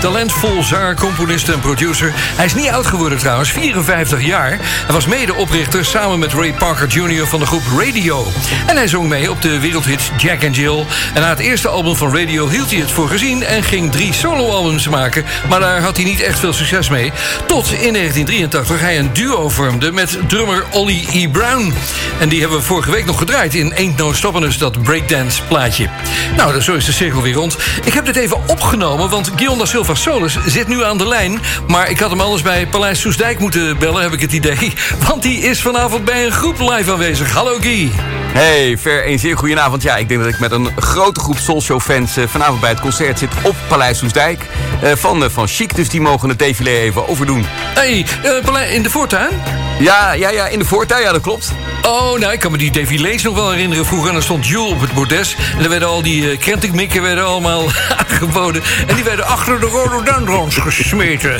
talentvol 0.02 0.62
zanger, 0.62 0.94
componist 0.94 1.48
en 1.48 1.60
producer. 1.60 2.12
Hij 2.14 2.44
is 2.44 2.54
niet 2.54 2.68
oud 2.68 2.86
geworden 2.86 3.18
trouwens, 3.18 3.50
54 3.50 4.24
jaar. 4.24 4.50
Hij 4.60 4.94
was 4.94 5.06
medeoprichter 5.06 5.84
samen 5.84 6.18
met 6.18 6.32
Ray 6.32 6.52
Parker 6.52 6.88
Jr. 6.88 7.26
van 7.26 7.40
de 7.40 7.46
groep 7.46 7.62
Radio. 7.78 8.26
En 8.66 8.76
hij 8.76 8.88
zong 8.88 9.08
mee 9.08 9.30
op 9.30 9.42
de 9.42 9.58
wereldhit 9.58 10.10
Jack 10.18 10.44
and 10.44 10.56
Jill. 10.56 10.84
En 11.14 11.20
na 11.20 11.28
het 11.28 11.38
eerste 11.38 11.68
album 11.68 11.96
van 11.96 12.16
Radio 12.16 12.48
hield 12.48 12.70
hij 12.70 12.80
het 12.80 12.90
voor 12.90 13.08
gezien... 13.08 13.42
en 13.42 13.62
ging 13.62 13.92
drie 13.92 14.12
soloalbums 14.12 14.88
maken, 14.88 15.24
maar 15.48 15.60
daar 15.60 15.82
had 15.82 15.96
hij 15.96 16.04
niet 16.04 16.20
echt 16.20 16.38
veel 16.38 16.52
succes 16.52 16.88
mee. 16.88 17.12
Tot 17.46 17.64
in 17.64 17.92
1983 17.92 18.80
hij 18.80 18.98
een 18.98 19.10
duo 19.12 19.48
vormde 19.48 19.92
met 19.92 20.18
drummer 20.28 20.64
Ollie 20.70 21.08
E. 21.12 21.28
Brown. 21.28 21.74
En 22.20 22.28
die 22.28 22.40
hebben 22.40 22.58
we 22.58 22.64
vorige 22.64 22.90
week 22.90 23.04
nog 23.04 23.18
gedraaid 23.18 23.54
in 23.54 23.74
Ain't 23.76 23.96
No 23.96 24.12
Stoppin' 24.12 24.42
Us, 24.42 24.58
dat 24.58 24.82
breakdance 24.82 25.42
plaatje. 25.42 25.88
Nou, 26.36 26.60
zo 26.60 26.74
is 26.74 26.84
de 26.84 26.92
cirkel 26.92 27.22
weer 27.22 27.34
rond. 27.34 27.56
Ik 27.84 27.92
heb 27.92 28.04
dit 28.04 28.16
even 28.16 28.38
opgenomen, 28.46 29.10
want 29.10 29.30
Guion 29.36 29.58
da 29.58 29.64
Silva 29.96 30.28
Solis 30.28 30.52
zit 30.52 30.68
nu 30.68 30.84
aan 30.84 30.98
de 30.98 31.08
lijn. 31.08 31.40
Maar 31.66 31.90
ik 31.90 31.98
had 31.98 32.10
hem 32.10 32.20
anders 32.20 32.42
bij 32.42 32.66
Paleis 32.66 33.00
Soesdijk 33.00 33.38
moeten 33.38 33.78
bellen, 33.78 34.02
heb 34.02 34.12
ik 34.12 34.20
het 34.20 34.32
idee. 34.32 34.72
Want 35.08 35.22
die 35.22 35.38
is 35.38 35.62
vanavond 35.62 36.04
bij 36.04 36.24
een 36.24 36.32
groep 36.32 36.58
live 36.58 36.92
aanwezig. 36.92 37.32
Hallo 37.32 37.58
Guy. 37.60 37.90
Hey, 38.32 38.78
Ver, 38.78 39.08
een 39.08 39.18
zeer 39.18 39.36
goede 39.36 39.60
avond. 39.60 39.82
Ja, 39.82 39.96
ik 39.96 40.08
denk 40.08 40.20
dat 40.20 40.32
ik 40.32 40.38
met 40.38 40.52
een 40.52 40.68
grote 40.76 41.20
groep 41.20 41.38
Soulshow-fans 41.38 42.16
eh, 42.16 42.24
vanavond 42.26 42.60
bij 42.60 42.70
het 42.70 42.80
concert 42.80 43.18
zit 43.18 43.30
op 43.42 43.54
Paleis 43.68 43.98
Soesdijk. 43.98 44.46
Eh, 44.82 44.92
van, 44.94 45.24
eh, 45.24 45.30
van 45.30 45.48
Chic, 45.48 45.74
dus 45.74 45.88
die 45.88 46.00
mogen 46.00 46.28
het 46.28 46.38
défilé 46.38 46.70
even 46.70 47.08
overdoen. 47.08 47.46
Hey, 47.74 48.06
Paleis- 48.44 48.70
in 48.70 48.82
de 48.82 48.90
voortuin? 48.90 49.42
Ja, 49.78 50.12
ja, 50.12 50.30
ja, 50.30 50.46
in 50.46 50.58
de 50.58 50.64
voortuin, 50.64 51.02
ja, 51.02 51.12
dat 51.12 51.22
klopt. 51.22 51.52
Oh, 51.82 52.18
nou, 52.18 52.32
ik 52.32 52.38
kan 52.38 52.50
me 52.50 52.58
die 52.58 52.70
défilés 52.70 53.22
nog 53.22 53.34
wel 53.34 53.50
herinneren. 53.50 53.86
Vroeger 53.86 54.08
en 54.08 54.14
dan 54.14 54.22
stond 54.22 54.46
Jules 54.46 54.72
op 54.72 54.80
het 54.80 54.92
bordes. 54.92 55.36
En 55.56 55.62
er 55.62 55.68
werden 55.68 55.88
al 55.88 56.02
die 56.02 56.38
uh, 56.40 57.02
werden 57.02 57.24
allemaal 57.24 57.62
aangeboden. 57.98 58.62
En 58.86 58.94
die 58.94 59.04
werden 59.04 59.26
achter 59.26 59.60
de 59.60 59.66
rhododendrons 59.66 60.56
gesmeten. 60.56 61.34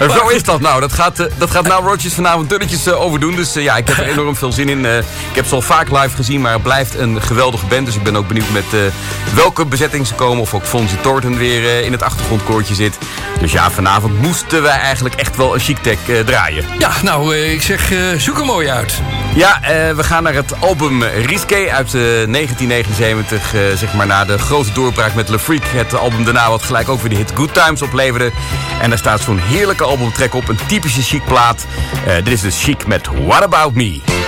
En 0.00 0.10
zo 0.18 0.28
is 0.28 0.42
dat 0.42 0.60
nou. 0.60 0.80
Dat 0.80 0.92
gaat, 0.92 1.20
eh, 1.20 1.26
dat 1.38 1.50
gaat 1.50 1.66
nou 1.66 1.84
Rogers 1.84 2.14
vanavond 2.14 2.48
dunnetjes 2.50 2.86
eh, 2.86 3.00
overdoen. 3.00 3.36
Dus 3.36 3.52
ja, 3.52 3.76
ik 3.76 3.88
heb 3.88 3.96
er 3.96 4.08
enorm 4.08 4.36
veel 4.36 4.52
zin 4.52 4.68
in. 4.68 4.84
Ik 4.84 5.34
heb 5.34 5.46
ze 5.46 5.54
al 5.54 5.62
vaak 5.62 5.90
live 5.90 6.16
gezien, 6.16 6.40
maar 6.40 6.52
het 6.52 6.62
blijft 6.62 6.94
een 6.94 7.22
geweldige 7.22 7.66
band. 7.66 7.86
Dus 7.86 7.94
ik 7.94 8.02
ben 8.02 8.16
ook 8.16 8.28
benieuwd 8.28 8.50
met 8.50 8.92
welke 9.34 9.66
bezetting 9.66 10.06
ze 10.06 10.14
komen. 10.14 10.42
Of 10.42 10.54
ook 10.54 10.64
Fonzie 10.64 11.00
Thornton 11.00 11.36
weer 11.36 11.84
in 11.84 11.92
het 11.92 12.02
achtergrondkoortje 12.02 12.74
zit. 12.74 12.98
Dus 13.40 13.52
ja, 13.52 13.70
vanavond 13.70 14.20
moesten 14.20 14.62
wij 14.62 14.78
eigenlijk 14.78 15.14
echt 15.14 15.36
wel 15.36 15.54
een 15.54 15.60
chic 15.60 15.78
tech 15.78 15.98
draaien. 16.24 16.64
Ja, 16.78 16.90
nou, 17.02 17.36
ik 17.36 17.62
zeg, 17.62 17.92
zoek 18.16 18.38
er 18.38 18.44
mooi 18.44 18.68
uit. 18.68 19.00
Ja, 19.34 19.62
eh, 19.62 19.94
we 19.94 20.02
gaan 20.02 20.22
naar 20.22 20.34
het 20.34 20.60
album 20.60 21.02
Risqué 21.02 21.70
uit 21.70 21.94
eh, 21.94 22.00
1979. 22.02 23.54
eh, 23.54 23.60
zeg 23.74 23.94
maar 23.94 24.06
na 24.06 24.24
de 24.24 24.38
grote 24.38 24.72
doorbraak 24.72 25.14
met 25.14 25.28
Le 25.28 25.38
Freak. 25.38 25.62
Het 25.64 25.94
album 25.94 26.24
daarna 26.24 26.48
wat 26.50 26.62
gelijk 26.62 26.88
ook 26.88 27.00
weer 27.00 27.10
de 27.10 27.16
hit 27.16 27.32
Good 27.34 27.54
Times 27.54 27.82
opleverde. 27.82 28.30
En 28.80 28.88
daar 28.88 28.98
staat 28.98 29.20
zo'n 29.20 29.38
heerlijke 29.38 29.84
albumtrack 29.84 30.34
op. 30.34 30.48
Een 30.48 30.58
typische 30.66 31.02
chic 31.02 31.24
plaat. 31.24 31.66
Dit 32.04 32.32
is 32.32 32.40
dus 32.40 32.62
chic 32.62 32.86
met 32.86 33.08
What 33.26 33.42
About 33.42 33.74
Me. 33.74 34.21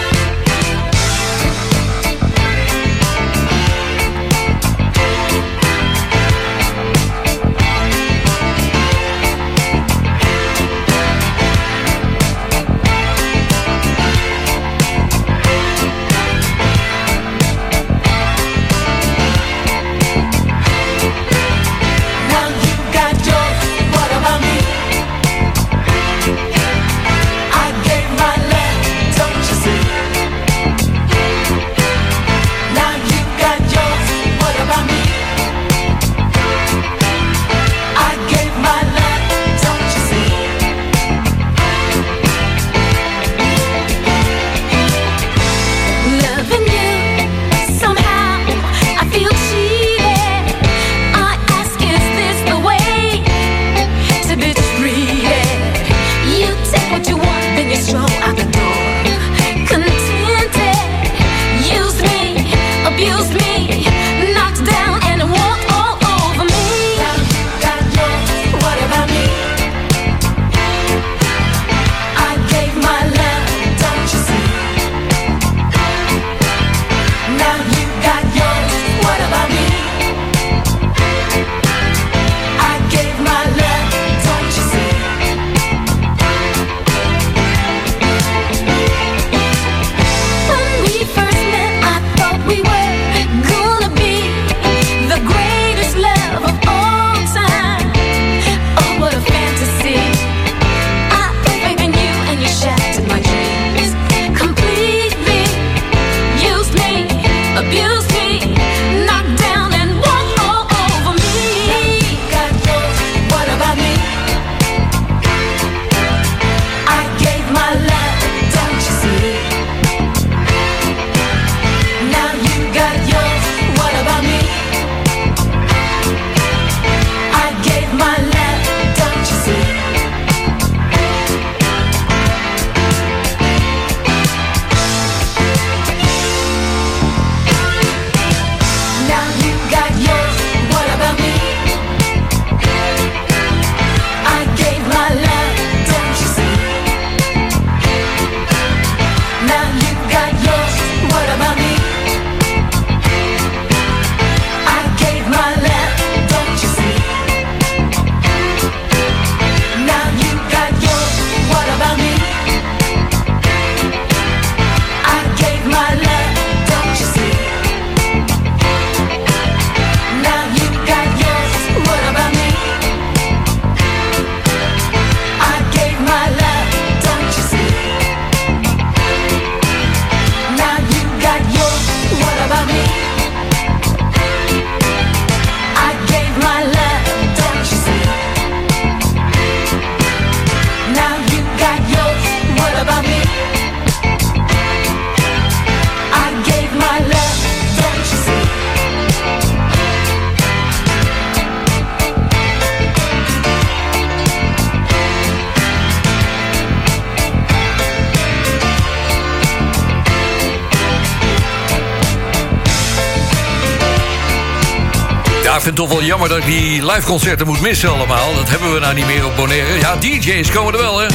Vind 215.74 215.88
toch 215.88 215.98
wel 215.98 216.06
jammer 216.08 216.28
dat 216.28 216.38
ik 216.38 216.44
die 216.44 216.86
live 216.86 217.06
concerten 217.06 217.46
moet 217.46 217.60
missen 217.60 217.92
allemaal. 217.92 218.34
Dat 218.34 218.48
hebben 218.48 218.74
we 218.74 218.80
nou 218.80 218.94
niet 218.94 219.06
meer 219.06 219.26
op 219.26 219.36
Bonaire. 219.36 219.78
Ja, 219.78 219.96
DJ's 219.96 220.50
komen 220.50 220.72
er 220.72 220.78
wel, 220.78 220.98
hè. 220.98 221.06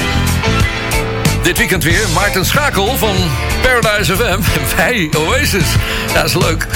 Dit 1.41 1.57
weekend 1.57 1.83
weer 1.83 2.09
Maarten 2.13 2.45
Schakel 2.45 2.97
van 2.97 3.15
Paradise 3.61 4.15
FM. 4.15 4.23
En 4.23 4.41
wij, 4.75 5.09
Oasis. 5.17 5.65
Ja, 6.13 6.23
is 6.23 6.33
leuk. 6.33 6.67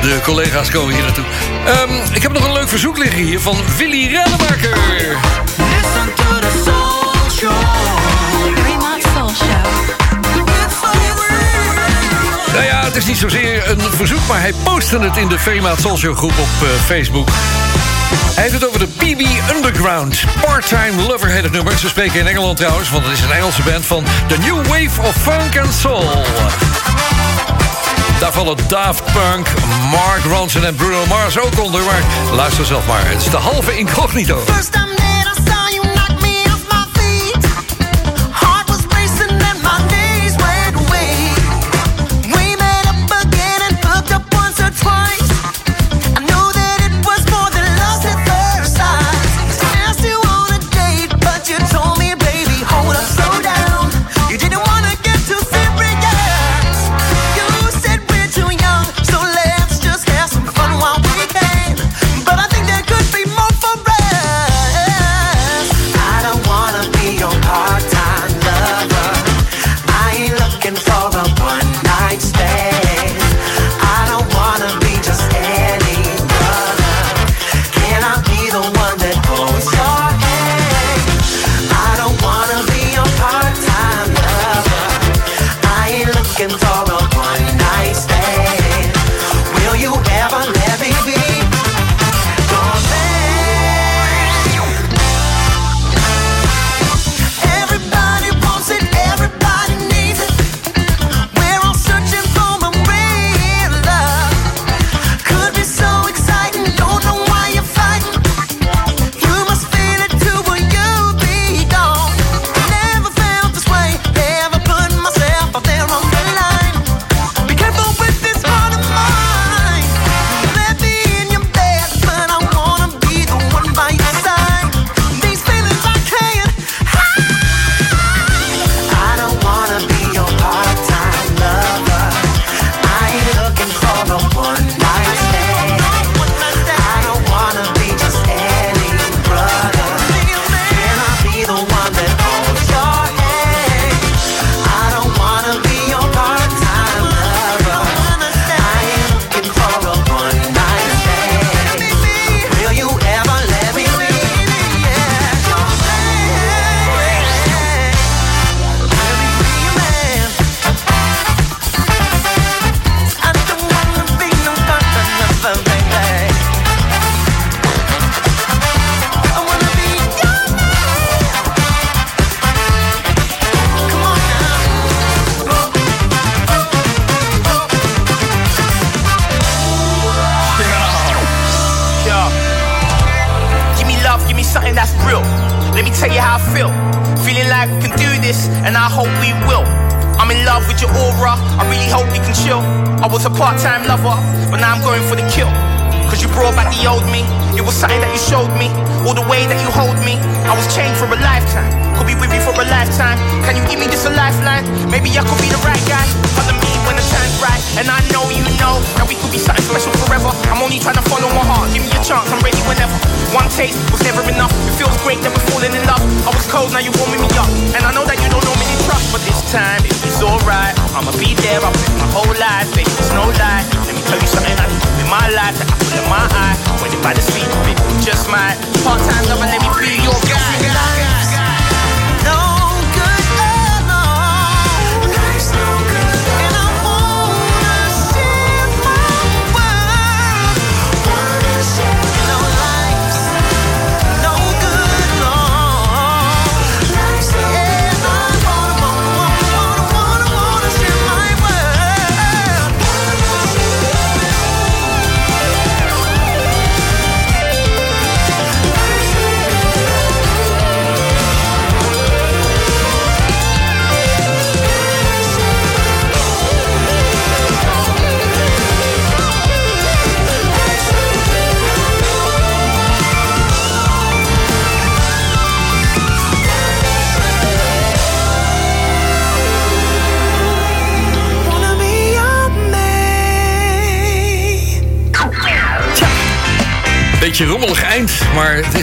De 0.00 0.20
collega's 0.22 0.70
komen 0.70 0.94
hier 0.94 1.02
naartoe. 1.02 1.24
Ehm, 1.66 2.14
ik 2.14 2.22
heb 2.22 2.32
nog 2.32 2.44
een 2.44 2.52
leuk 2.52 2.68
verzoek 2.68 2.98
liggen 2.98 3.22
hier 3.22 3.40
van 3.40 3.56
Willy 3.76 4.14
Rademaker. 4.14 4.76
Listen 5.56 6.14
to 6.14 6.38
the 6.40 6.62
soul 6.64 8.11
is 13.02 13.08
niet 13.08 13.30
zozeer 13.30 13.70
een 13.70 13.80
verzoek, 13.80 14.26
maar 14.28 14.40
hij 14.40 14.52
postte 14.62 14.98
het 14.98 15.16
in 15.16 15.28
de 15.28 15.38
Fema 15.38 15.74
Social 15.76 16.14
groep 16.14 16.30
op 16.38 16.48
eh, 16.62 16.68
Facebook. 16.84 17.28
Hij 18.34 18.42
heeft 18.42 18.52
het 18.52 18.66
over 18.66 18.78
de 18.78 18.86
BB 18.86 19.26
Underground. 19.54 20.24
Part-time 20.40 21.02
lover 21.02 21.28
heet 21.28 21.42
het 21.42 21.52
nummer. 21.52 21.78
Ze 21.78 21.88
spreken 21.88 22.20
in 22.20 22.26
Engeland 22.26 22.56
trouwens, 22.56 22.90
want 22.90 23.04
het 23.04 23.12
is 23.12 23.20
een 23.20 23.32
Engelse 23.32 23.62
band 23.62 23.86
van 23.86 24.04
The 24.26 24.38
New 24.38 24.66
Wave 24.66 25.02
of 25.02 25.16
Funk 25.16 25.58
and 25.58 25.72
Soul. 25.74 26.24
Daar 28.20 28.32
vallen 28.32 28.56
Daft 28.68 29.04
Punk, 29.04 29.46
Mark 29.90 30.24
Ronson 30.24 30.64
en 30.64 30.74
Bruno 30.74 31.06
Mars 31.06 31.38
ook 31.38 31.60
onder. 31.60 31.82
Maar 31.82 32.02
luister 32.32 32.66
zelf 32.66 32.86
maar, 32.86 33.08
het 33.08 33.20
is 33.20 33.30
de 33.30 33.36
halve 33.36 33.78
incognito. 33.78 34.44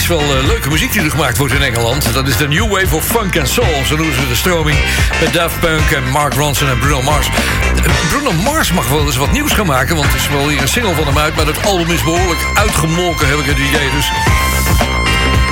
wel 0.10 0.38
eh, 0.38 0.48
leuke 0.48 0.70
muziek 0.70 0.92
die 0.92 1.02
er 1.02 1.10
gemaakt 1.10 1.38
wordt 1.38 1.54
in 1.54 1.62
Engeland. 1.62 2.14
Dat 2.14 2.28
is 2.28 2.38
de 2.38 2.48
New 2.48 2.72
Wave 2.72 2.96
of 2.96 3.06
Funk 3.06 3.38
and 3.38 3.50
Soul. 3.50 3.86
Zo 3.86 3.96
noemen 3.96 4.16
ze 4.16 4.28
de 4.28 4.36
stroming. 4.36 4.78
Met 5.20 5.34
Daft 5.34 5.60
Punk 5.60 5.92
en 5.92 6.10
Mark 6.10 6.34
Ronson 6.34 6.70
en 6.70 6.80
Bruno 6.80 7.02
Mars. 7.02 7.28
Eh, 7.28 7.92
Bruno 8.10 8.32
Mars 8.32 8.72
mag 8.72 8.90
wel 8.90 9.06
eens 9.06 9.16
wat 9.16 9.32
nieuws 9.32 9.52
gaan 9.52 9.66
maken. 9.66 9.96
Want 9.96 10.08
er 10.08 10.16
is 10.16 10.30
wel 10.30 10.50
hier 10.50 10.62
een 10.62 10.68
single 10.68 10.94
van 10.94 11.08
hem 11.08 11.18
uit. 11.18 11.36
Maar 11.36 11.46
dat 11.46 11.66
album 11.66 11.92
is 11.92 12.04
behoorlijk 12.04 12.40
uitgemolken, 12.54 13.28
heb 13.28 13.38
ik 13.38 13.46
het 13.46 13.58
idee. 13.58 13.90
Dus 13.96 14.12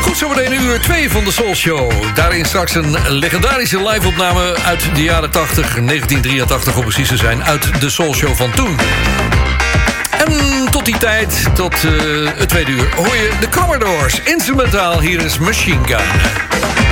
Goed, 0.02 0.18
zometeen 0.18 0.54
uur 0.54 0.80
2 0.80 1.10
van 1.10 1.24
de 1.24 1.32
Soul 1.32 1.56
Show. 1.56 1.92
Daarin 2.16 2.46
straks 2.46 2.76
een 2.76 2.98
legendarische 3.10 3.90
live-opname 3.90 4.56
uit 4.66 4.90
de 4.94 5.04
jaren 5.04 5.32
80, 5.32 5.56
1983 5.56 6.78
om 6.78 6.84
precies 6.84 7.08
te 7.08 7.18
zijn, 7.18 7.44
uit 7.44 7.82
de 7.82 7.90
Soul 7.90 8.14
Show 8.14 8.36
van 8.36 8.52
toen. 8.52 8.76
En 10.26 10.72
tot 10.72 10.86
die 10.86 10.98
tijd, 10.98 11.56
tot 11.56 11.74
eh, 11.74 11.92
het 12.36 12.50
tweede 12.50 12.72
uur, 12.72 12.96
hoor 12.96 13.16
je 13.16 13.32
de 13.40 13.50
Commodores. 13.50 14.22
Instrumentaal, 14.22 15.02
hier 15.02 15.22
is 15.22 15.38
Machine 15.38 15.86
Gun. 15.86 16.87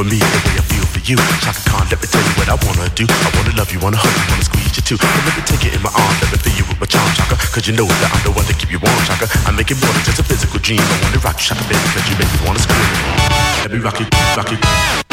For 0.00 0.08
me 0.08 0.16
the 0.16 0.40
way 0.48 0.56
I 0.56 0.64
feel 0.64 0.86
for 0.88 1.02
you? 1.04 1.16
Shaka 1.44 1.60
Khan, 1.68 1.84
let 1.92 2.00
me 2.00 2.08
tell 2.08 2.24
you 2.24 2.34
what 2.40 2.48
I 2.48 2.56
wanna 2.64 2.88
do. 2.96 3.04
I 3.04 3.28
wanna 3.36 3.52
love 3.52 3.68
you, 3.68 3.80
wanna 3.84 4.00
hug 4.00 4.08
you, 4.08 4.24
wanna 4.32 4.48
squeeze 4.48 4.72
you 4.72 4.82
too. 4.82 4.96
And 4.96 5.24
let 5.28 5.36
me 5.36 5.44
take 5.44 5.64
it 5.68 5.76
in 5.76 5.82
my 5.84 5.92
arms, 5.92 6.16
let 6.24 6.32
me 6.32 6.38
feel 6.40 6.56
you 6.56 6.64
with 6.72 6.80
my 6.80 6.88
charm, 6.88 7.04
Shaka. 7.12 7.36
Cause 7.52 7.68
you 7.68 7.76
know 7.76 7.84
that 7.84 8.08
I'm 8.08 8.22
the 8.24 8.32
one 8.32 8.46
to 8.48 8.54
keep 8.56 8.72
you 8.72 8.80
warm, 8.80 8.96
Chaka. 9.04 9.28
I 9.44 9.52
make 9.52 9.68
it 9.68 9.76
more 9.76 9.92
than 9.92 10.04
just 10.08 10.18
a 10.18 10.24
physical 10.24 10.56
dream. 10.64 10.80
I 10.80 10.96
wanna 11.04 11.20
rock 11.20 11.36
you, 11.36 11.52
Shaka, 11.52 11.64
baby, 11.68 11.84
cause 11.92 12.06
you 12.08 12.16
make 12.16 12.32
me 12.32 12.40
wanna 12.48 12.64
scream. 12.64 12.88
Let 13.60 13.70
me 13.76 13.78
rock 13.84 14.00
it, 14.00 14.08
rock 14.36 14.48
it. 14.48 15.09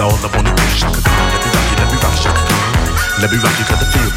Let 0.00 0.08
me 0.08 0.16
rock 0.16 0.24
it, 0.24 0.32
that's 0.32 0.32
all 0.32 0.32
I 0.32 0.36
wanna 0.36 0.56
do. 0.56 0.62
Shaka 0.80 0.96
Khan, 0.96 1.28
let 1.28 1.44
me 1.44 1.52
rock 1.52 1.68
it, 1.68 1.76
let 1.76 1.92
me 1.92 1.98
rock 2.00 2.14
it, 2.14 2.24
Shaka 2.24 2.40
Khan. 2.40 3.20
Let 3.20 3.28
me 3.28 3.36
rock 3.36 3.52
it, 3.52 3.66
cause 3.68 3.76
I 3.76 3.84
feel 3.84 3.92
for 3.92 4.00
you, 4.00 4.08
feel 4.08 4.09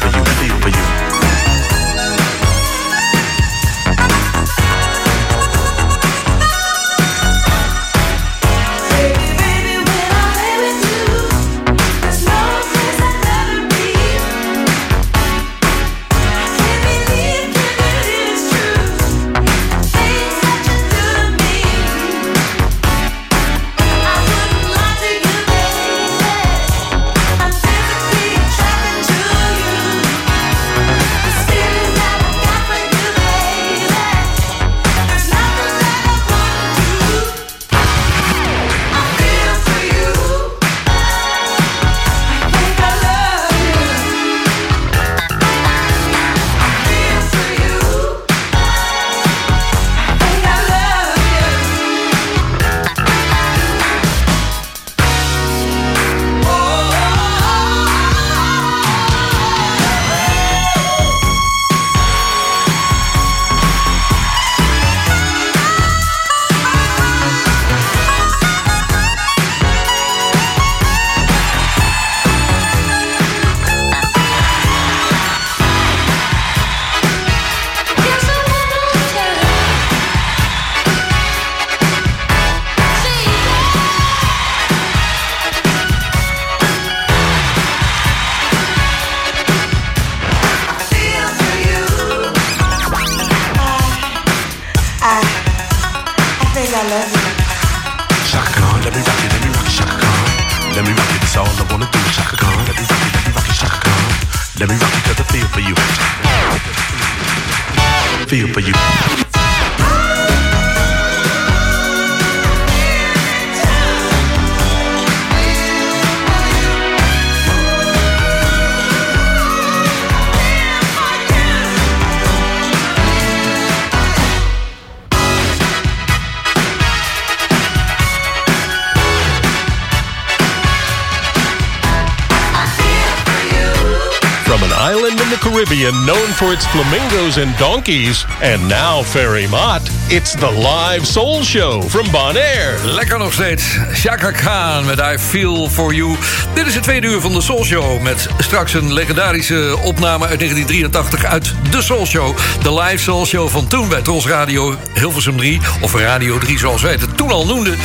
Caribbean 135.74 136.04
known 136.04 136.28
for 136.34 136.52
its 136.52 136.66
flamingos 136.66 137.36
and 137.36 137.58
donkeys, 137.58 138.24
and 138.42 138.68
now 138.68 139.02
Ferry 139.02 139.48
Mott, 139.48 139.82
it's 140.08 140.34
the 140.34 140.50
live 140.50 141.06
soul 141.06 141.42
show 141.42 141.82
from 141.82 142.10
Bonaire. 142.10 142.78
Lekker 142.84 143.18
nog 143.18 143.32
steeds. 143.32 143.78
Shaka 143.92 144.30
Khan 144.30 144.86
met 144.86 144.98
I 144.98 145.18
Feel 145.18 145.68
For 145.68 145.94
You. 145.94 146.16
Dit 146.54 146.66
is 146.66 146.74
het 146.74 146.82
tweede 146.82 147.06
uur 147.06 147.20
van 147.20 147.32
de 147.32 147.40
Soul 147.40 147.64
Show... 147.64 148.02
met 148.02 148.28
straks 148.38 148.74
een 148.74 148.92
legendarische 148.92 149.76
opname 149.82 150.26
uit 150.26 150.38
1983 150.38 151.24
uit 151.24 151.54
de 151.70 151.82
Soul 151.82 152.06
Show. 152.06 152.36
De 152.62 152.74
live 152.74 153.02
Soul 153.02 153.26
Show 153.26 153.48
van 153.48 153.66
toen 153.66 153.88
bij 153.88 154.02
Tros 154.02 154.26
Radio 154.26 154.76
Hilversum 154.94 155.36
3... 155.36 155.60
of 155.80 155.94
Radio 155.94 156.38
3 156.38 156.58
zoals 156.58 156.82
wij 156.82 156.92
het 156.92 157.16
toen 157.16 157.30
al 157.30 157.46
noemden. 157.46 157.78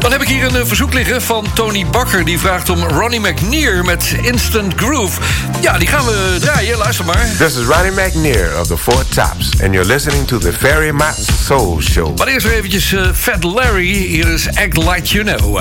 Dan 0.00 0.12
heb 0.12 0.22
ik 0.22 0.28
hier 0.28 0.44
een 0.44 0.56
eh, 0.56 0.66
verzoek 0.66 0.92
liggen 0.92 1.22
van 1.22 1.46
Tony 1.54 1.86
Bakker. 1.86 2.24
Die 2.24 2.38
vraagt 2.38 2.68
om 2.68 2.82
Ronnie 2.82 3.20
McNear 3.20 3.84
met 3.84 4.16
Instant 4.22 4.74
Groove. 4.76 5.20
Ja, 5.60 5.78
die 5.78 5.88
gaan 5.88 6.04
we 6.04 6.36
draaien. 6.40 6.76
Luister 6.78 7.04
maar. 7.04 7.28
This 7.38 7.56
is 7.56 7.64
Ronnie 7.66 7.90
McNear 7.92 8.60
of 8.60 8.66
the 8.66 8.76
Four 8.76 9.04
Tops, 9.08 9.60
and 9.62 9.72
you're 9.72 9.86
listening 9.86 10.26
to 10.26 10.38
the 10.38 10.52
Fairy 10.52 10.90
Mott 10.92 11.28
Soul 11.46 11.80
Show. 11.80 12.16
Maar 12.16 12.26
eerst 12.26 12.46
weer 12.46 12.56
eventjes 12.56 12.92
eh, 12.92 13.08
Fat 13.14 13.44
Larry. 13.44 13.92
Hier 13.92 14.28
is 14.28 14.48
Act 14.48 14.76
Like 14.76 15.02
You 15.12 15.24
Know. 15.24 15.60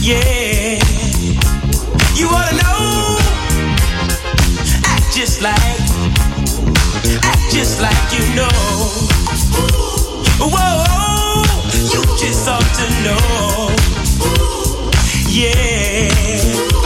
Yeah, 0.00 0.78
you 2.14 2.28
wanna 2.30 2.50
know? 2.50 3.18
Act 4.84 5.14
just 5.14 5.40
like, 5.40 5.78
act 7.20 7.52
just 7.52 7.80
like 7.80 8.16
you 8.16 8.34
know. 8.34 8.48
Whoa, 10.38 11.42
you 11.92 12.02
just 12.18 12.48
ought 12.48 12.74
to 12.74 12.86
know. 13.02 13.70
Yeah. 15.28 16.85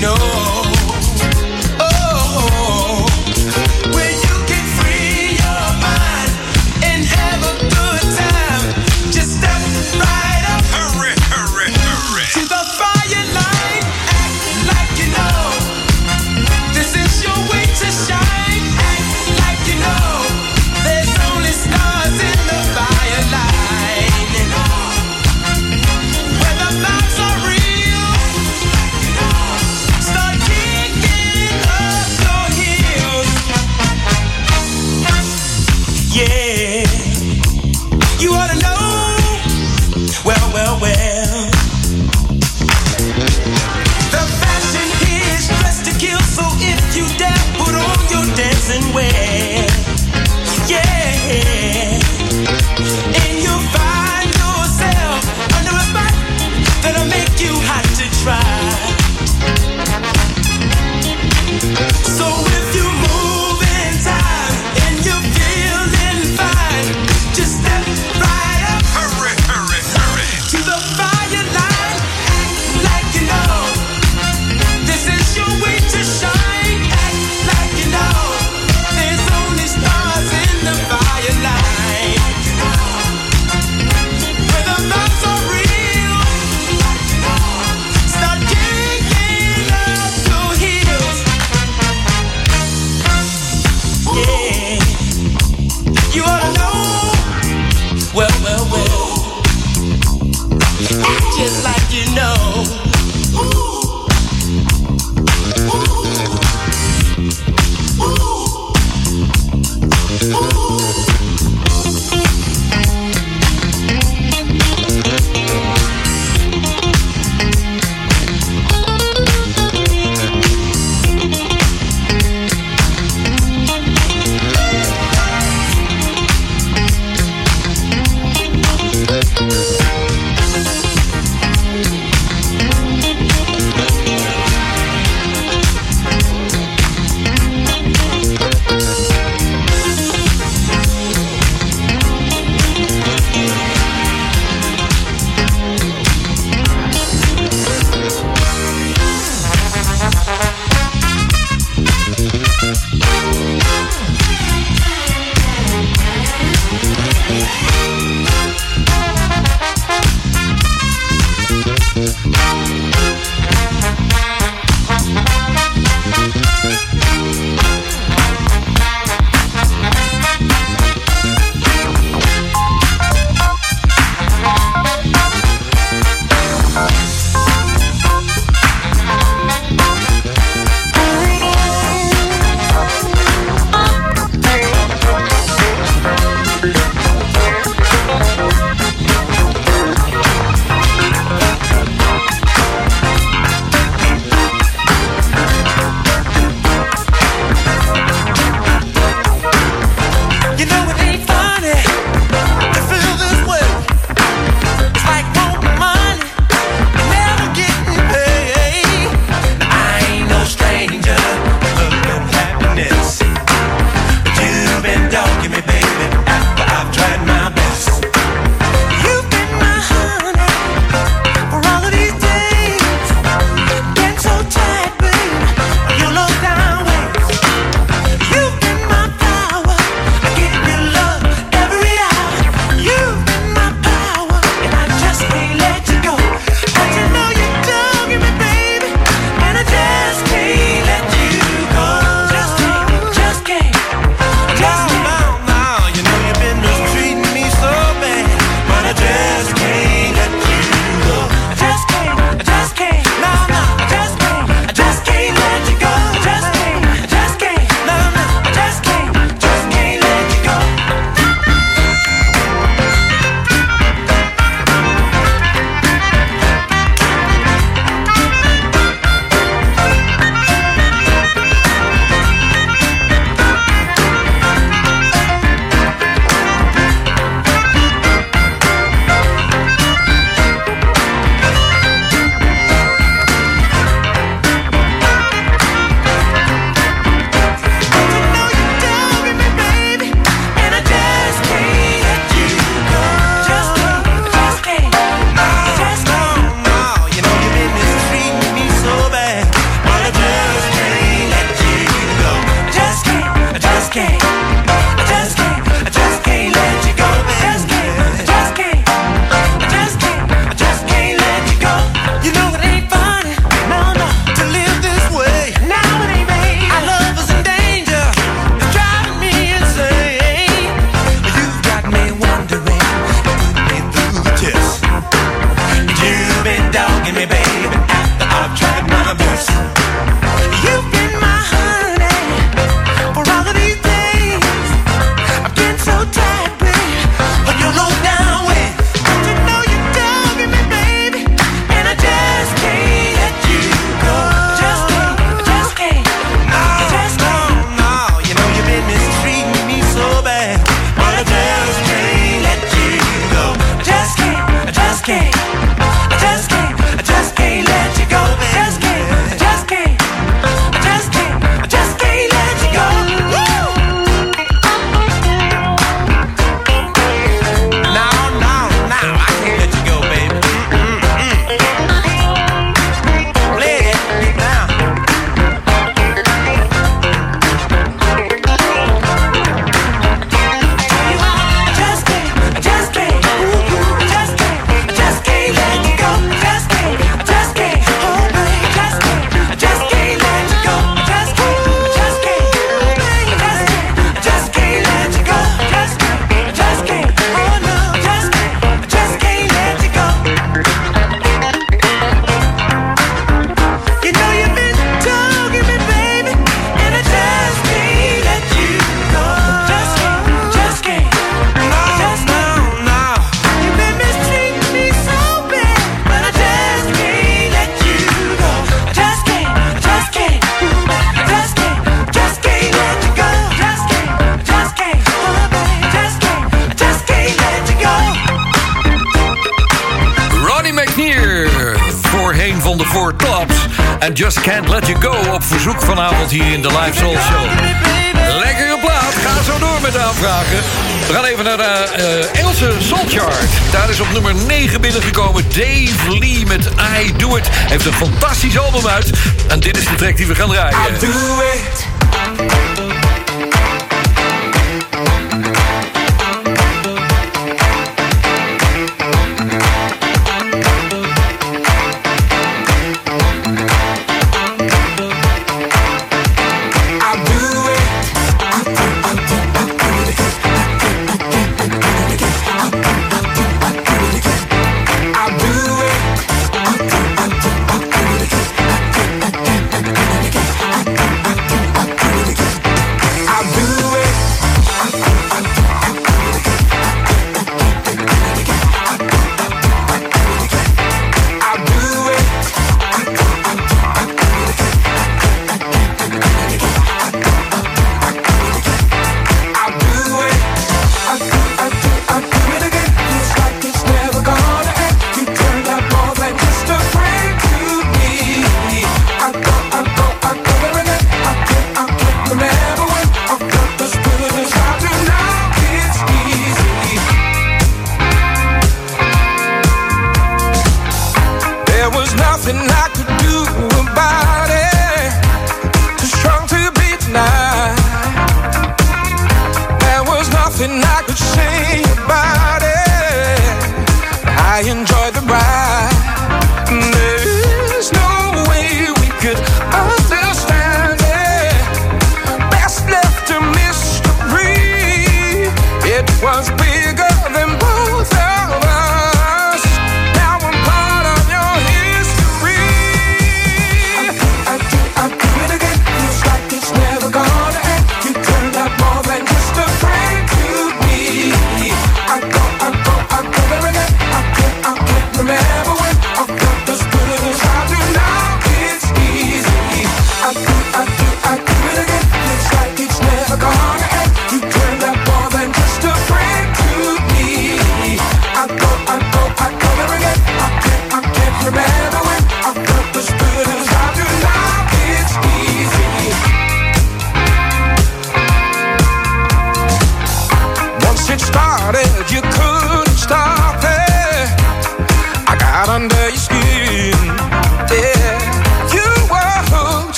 no 0.00 0.45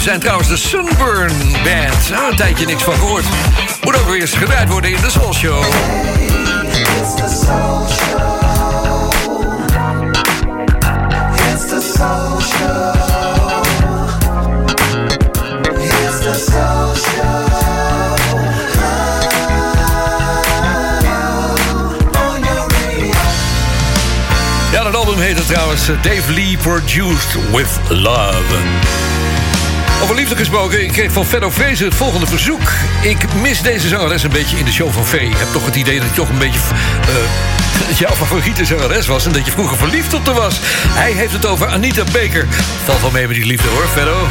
zijn 0.00 0.20
trouwens 0.20 0.48
de 0.48 0.56
Sunburn 0.56 1.32
Band. 1.52 2.10
Nou, 2.10 2.30
een 2.30 2.36
tijdje 2.36 2.66
niks 2.66 2.82
van 2.82 2.94
gehoord. 2.94 3.24
Moet 3.84 3.98
ook 3.98 4.08
weer 4.08 4.20
eens 4.20 4.32
gedraaid 4.32 4.68
worden 4.68 4.90
in 4.90 5.00
de 5.00 5.10
Soul 5.10 5.34
Show. 5.34 5.64
Ja, 24.72 24.82
dat 24.82 24.94
album 24.94 25.18
heet 25.18 25.46
trouwens 25.46 25.88
eh, 25.88 26.02
Dave 26.02 26.32
Lee 26.32 26.56
Produced 26.56 27.36
With 27.52 27.80
Love. 27.88 29.09
Over 30.02 30.14
liefde 30.14 30.36
gesproken, 30.36 30.84
ik 30.84 30.92
kreeg 30.92 31.12
van 31.12 31.26
Ferro 31.26 31.50
Vrezen 31.50 31.86
het 31.86 31.94
volgende 31.94 32.26
verzoek. 32.26 32.72
Ik 33.02 33.34
mis 33.34 33.62
deze 33.62 33.88
zangeres 33.88 34.22
een 34.22 34.30
beetje 34.30 34.58
in 34.58 34.64
de 34.64 34.72
show 34.72 34.92
van 34.92 35.06
V. 35.06 35.12
Ik 35.12 35.36
heb 35.36 35.48
toch 35.52 35.64
het 35.64 35.76
idee 35.76 35.98
dat 35.98 36.08
je 36.08 36.14
toch 36.14 36.28
een 36.28 36.38
beetje... 36.38 36.60
Uh, 37.08 37.14
eh, 37.14 37.88
dat 37.88 37.98
jouw 38.08 38.14
favoriete 38.14 38.64
zangeres 38.64 39.06
was 39.06 39.26
en 39.26 39.32
dat 39.32 39.44
je 39.44 39.50
vroeger 39.50 39.76
verliefd 39.76 40.14
op 40.14 40.26
haar 40.26 40.34
was. 40.34 40.60
Hij 40.88 41.12
heeft 41.12 41.32
het 41.32 41.46
over 41.46 41.66
Anita 41.66 42.04
Baker. 42.04 42.46
Valt 42.84 43.00
wel 43.00 43.10
mee 43.10 43.26
met 43.26 43.36
die 43.36 43.46
liefde 43.46 43.68
hoor, 43.68 43.86
Ferro. 43.86 44.28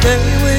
Stay 0.00 0.42
with 0.42 0.57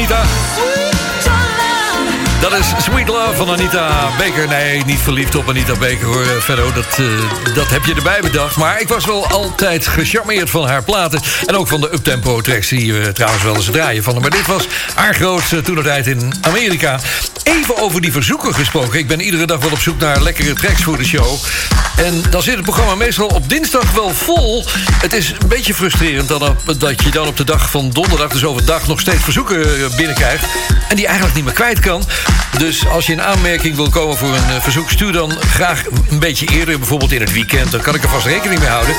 Anita. 0.00 0.89
Dat 2.40 2.52
is 2.52 2.66
Sweet 2.82 3.08
Love 3.08 3.34
van 3.34 3.50
Anita 3.50 4.08
Baker. 4.18 4.48
Nee, 4.48 4.84
niet 4.84 4.98
verliefd 4.98 5.34
op 5.34 5.48
Anita 5.48 5.72
Baker 5.72 6.04
hoor, 6.04 6.22
eh. 6.22 6.74
Dat, 6.74 6.98
eh, 6.98 7.54
dat 7.54 7.70
heb 7.70 7.84
je 7.84 7.94
erbij 7.94 8.20
bedacht. 8.20 8.56
Maar 8.56 8.80
ik 8.80 8.88
was 8.88 9.04
wel 9.04 9.26
altijd 9.26 9.86
gecharmeerd 9.86 10.50
van 10.50 10.68
haar 10.68 10.82
platen. 10.82 11.20
En 11.46 11.56
ook 11.56 11.68
van 11.68 11.80
de 11.80 11.92
uptempo 11.92 12.40
tracks 12.40 12.68
die 12.68 12.92
we 12.92 13.12
trouwens 13.12 13.42
wel 13.42 13.54
eens 13.54 13.64
draaien 13.64 14.02
van. 14.02 14.20
Maar 14.20 14.30
dit 14.30 14.46
was 14.46 14.66
haar 14.94 15.14
grootste 15.14 15.62
tijd 15.82 16.06
in 16.06 16.32
Amerika. 16.40 17.00
Even 17.42 17.76
over 17.76 18.00
die 18.00 18.12
verzoeken 18.12 18.54
gesproken. 18.54 18.98
Ik 18.98 19.08
ben 19.08 19.20
iedere 19.20 19.46
dag 19.46 19.58
wel 19.58 19.70
op 19.70 19.80
zoek 19.80 20.00
naar 20.00 20.22
lekkere 20.22 20.52
tracks 20.52 20.82
voor 20.82 20.96
de 20.96 21.04
show. 21.04 21.38
En 21.96 22.22
dan 22.30 22.42
zit 22.42 22.54
het 22.54 22.64
programma 22.64 22.94
meestal 22.94 23.26
op 23.26 23.48
dinsdag 23.48 23.92
wel 23.92 24.10
vol. 24.10 24.64
Het 24.92 25.12
is 25.12 25.30
een 25.30 25.48
beetje 25.48 25.74
frustrerend 25.74 26.32
op- 26.32 26.74
dat 26.78 27.02
je 27.02 27.10
dan 27.10 27.26
op 27.26 27.36
de 27.36 27.44
dag 27.44 27.70
van 27.70 27.90
donderdag... 27.90 28.28
dus 28.28 28.44
overdag 28.44 28.86
nog 28.86 29.00
steeds 29.00 29.22
verzoeken 29.22 29.64
eh, 29.64 29.96
binnenkrijgt... 29.96 30.44
en 30.88 30.96
die 30.96 31.06
eigenlijk 31.06 31.36
niet 31.36 31.44
meer 31.44 31.54
kwijt 31.54 31.80
kan. 31.80 32.04
Dus 32.58 32.88
als 32.88 33.06
je 33.06 33.12
in 33.12 33.22
aanmerking 33.22 33.76
wil 33.76 33.88
komen 33.88 34.16
voor 34.16 34.28
een 34.28 34.54
eh, 34.54 34.60
verzoek... 34.60 34.90
stuur 34.90 35.12
dan 35.12 35.32
graag 35.40 35.82
een 36.08 36.18
beetje 36.18 36.46
eerder, 36.46 36.78
bijvoorbeeld 36.78 37.12
in 37.12 37.20
het 37.20 37.32
weekend. 37.32 37.70
Dan 37.70 37.80
kan 37.80 37.94
ik 37.94 38.02
er 38.02 38.08
vast 38.08 38.26
rekening 38.26 38.60
mee 38.60 38.68
houden. 38.68 38.94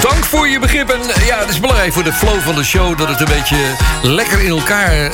Dank 0.00 0.24
voor 0.24 0.48
je 0.48 0.58
begrip. 0.58 0.90
En 0.90 1.10
eh, 1.10 1.26
ja, 1.26 1.38
het 1.38 1.48
is 1.48 1.60
belangrijk 1.60 1.92
voor 1.92 2.04
de 2.04 2.12
flow 2.12 2.40
van 2.40 2.54
de 2.54 2.64
show... 2.64 2.98
dat 2.98 3.08
het 3.08 3.20
een 3.20 3.34
beetje 3.36 3.56
lekker 4.02 4.40
in 4.40 4.50
elkaar 4.50 4.92
eh, 4.92 5.10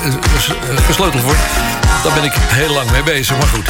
gesleuteld 0.87 1.23
wordt. 1.23 1.41
Daar 2.05 2.15
ben 2.15 2.25
ik 2.25 2.33
heel 2.37 2.75
lang 2.75 2.91
mee 2.91 3.03
bezig, 3.03 3.37
maar 3.37 3.47
goed. 3.47 3.67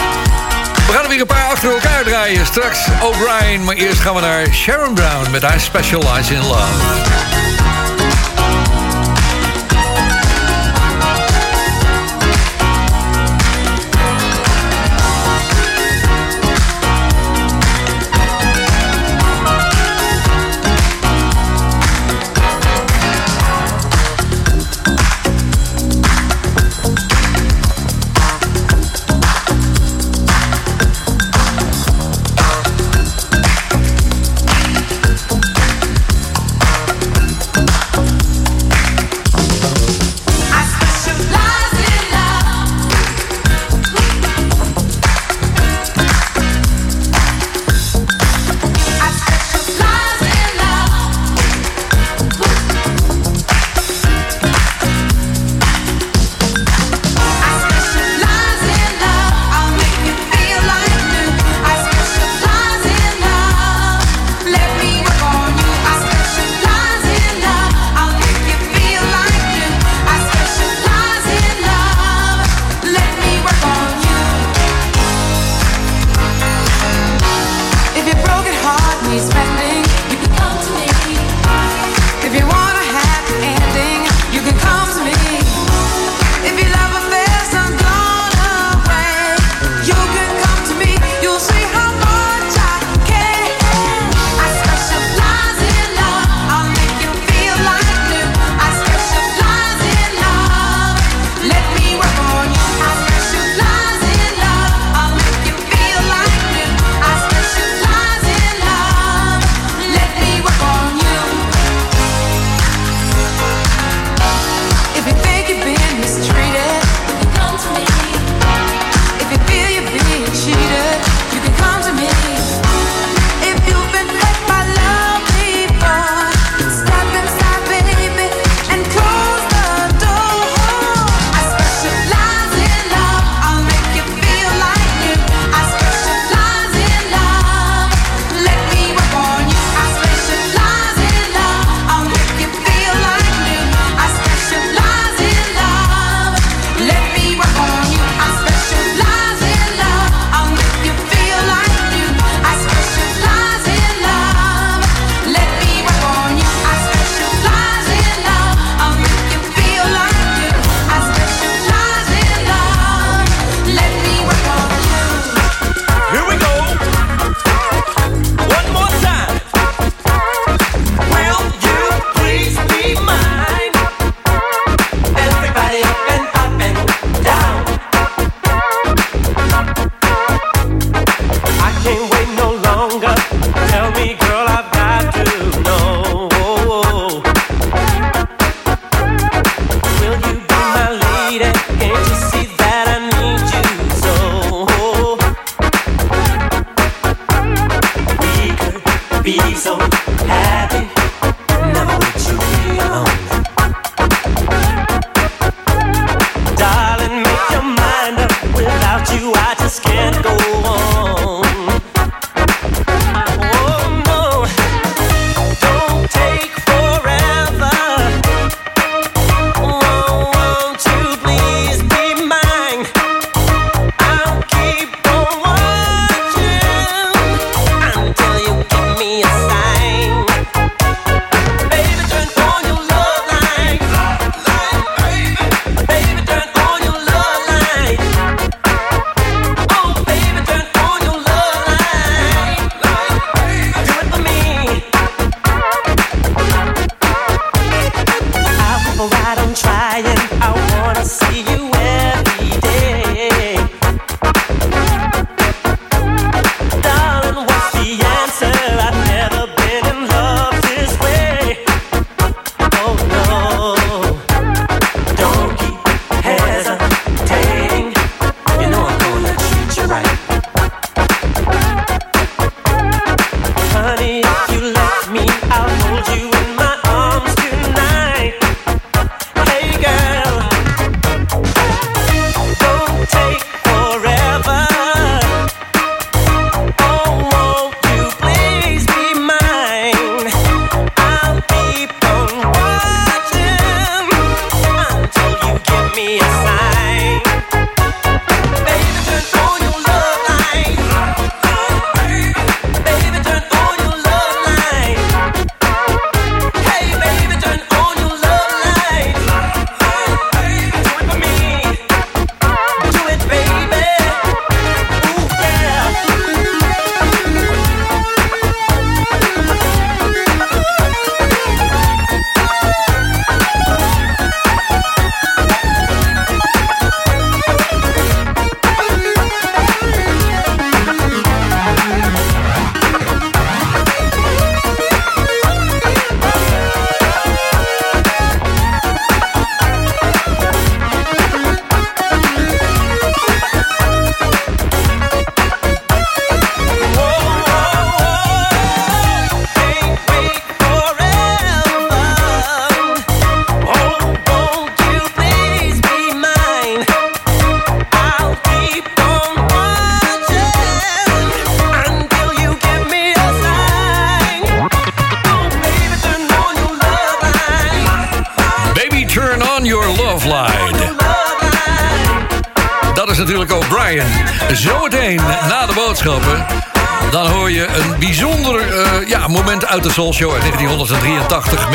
We 0.87 0.93
gaan 0.93 1.03
er 1.03 1.09
weer 1.09 1.21
een 1.21 1.27
paar 1.27 1.51
achter 1.51 1.71
elkaar 1.71 2.05
draaien. 2.05 2.47
Straks 2.47 2.79
O'Brien, 3.03 3.65
maar 3.65 3.75
eerst 3.75 4.01
gaan 4.01 4.15
we 4.15 4.21
naar 4.21 4.47
Sharon 4.53 4.95
Brown... 4.95 5.31
met 5.31 5.43
I 5.43 5.59
Specialize 5.59 6.35
in 6.35 6.43
Love. 6.43 7.64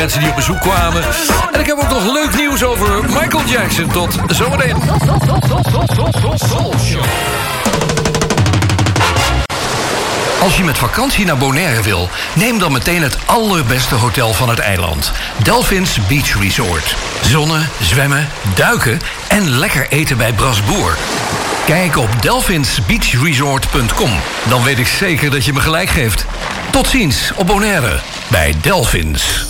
Mensen 0.00 0.20
die 0.20 0.28
op 0.28 0.36
bezoek 0.36 0.60
kwamen. 0.60 1.02
En 1.52 1.60
ik 1.60 1.66
heb 1.66 1.76
ook 1.76 1.88
nog 1.88 2.12
leuk 2.12 2.36
nieuws 2.36 2.64
over 2.64 3.02
Michael 3.02 3.44
Jackson. 3.44 3.88
Tot 3.88 4.18
zometeen. 4.26 4.76
Als 10.40 10.56
je 10.56 10.64
met 10.64 10.78
vakantie 10.78 11.24
naar 11.24 11.36
Bonaire 11.36 11.82
wil, 11.82 12.08
neem 12.34 12.58
dan 12.58 12.72
meteen 12.72 13.02
het 13.02 13.16
allerbeste 13.26 13.94
hotel 13.94 14.32
van 14.32 14.48
het 14.48 14.58
eiland. 14.58 15.12
Delphins 15.42 16.06
Beach 16.06 16.40
Resort. 16.40 16.96
Zonnen, 17.22 17.68
zwemmen, 17.80 18.28
duiken 18.54 19.00
en 19.28 19.48
lekker 19.48 19.86
eten 19.88 20.16
bij 20.16 20.32
Brasboer. 20.32 20.96
Kijk 21.66 21.96
op 21.96 22.08
delphinsbeachresort.com. 22.22 24.10
Dan 24.48 24.62
weet 24.62 24.78
ik 24.78 24.86
zeker 24.86 25.30
dat 25.30 25.44
je 25.44 25.52
me 25.52 25.60
gelijk 25.60 25.88
geeft. 25.88 26.26
Tot 26.70 26.86
ziens 26.86 27.32
op 27.36 27.46
Bonaire 27.46 28.00
bij 28.30 28.54
Delphins. 28.60 29.49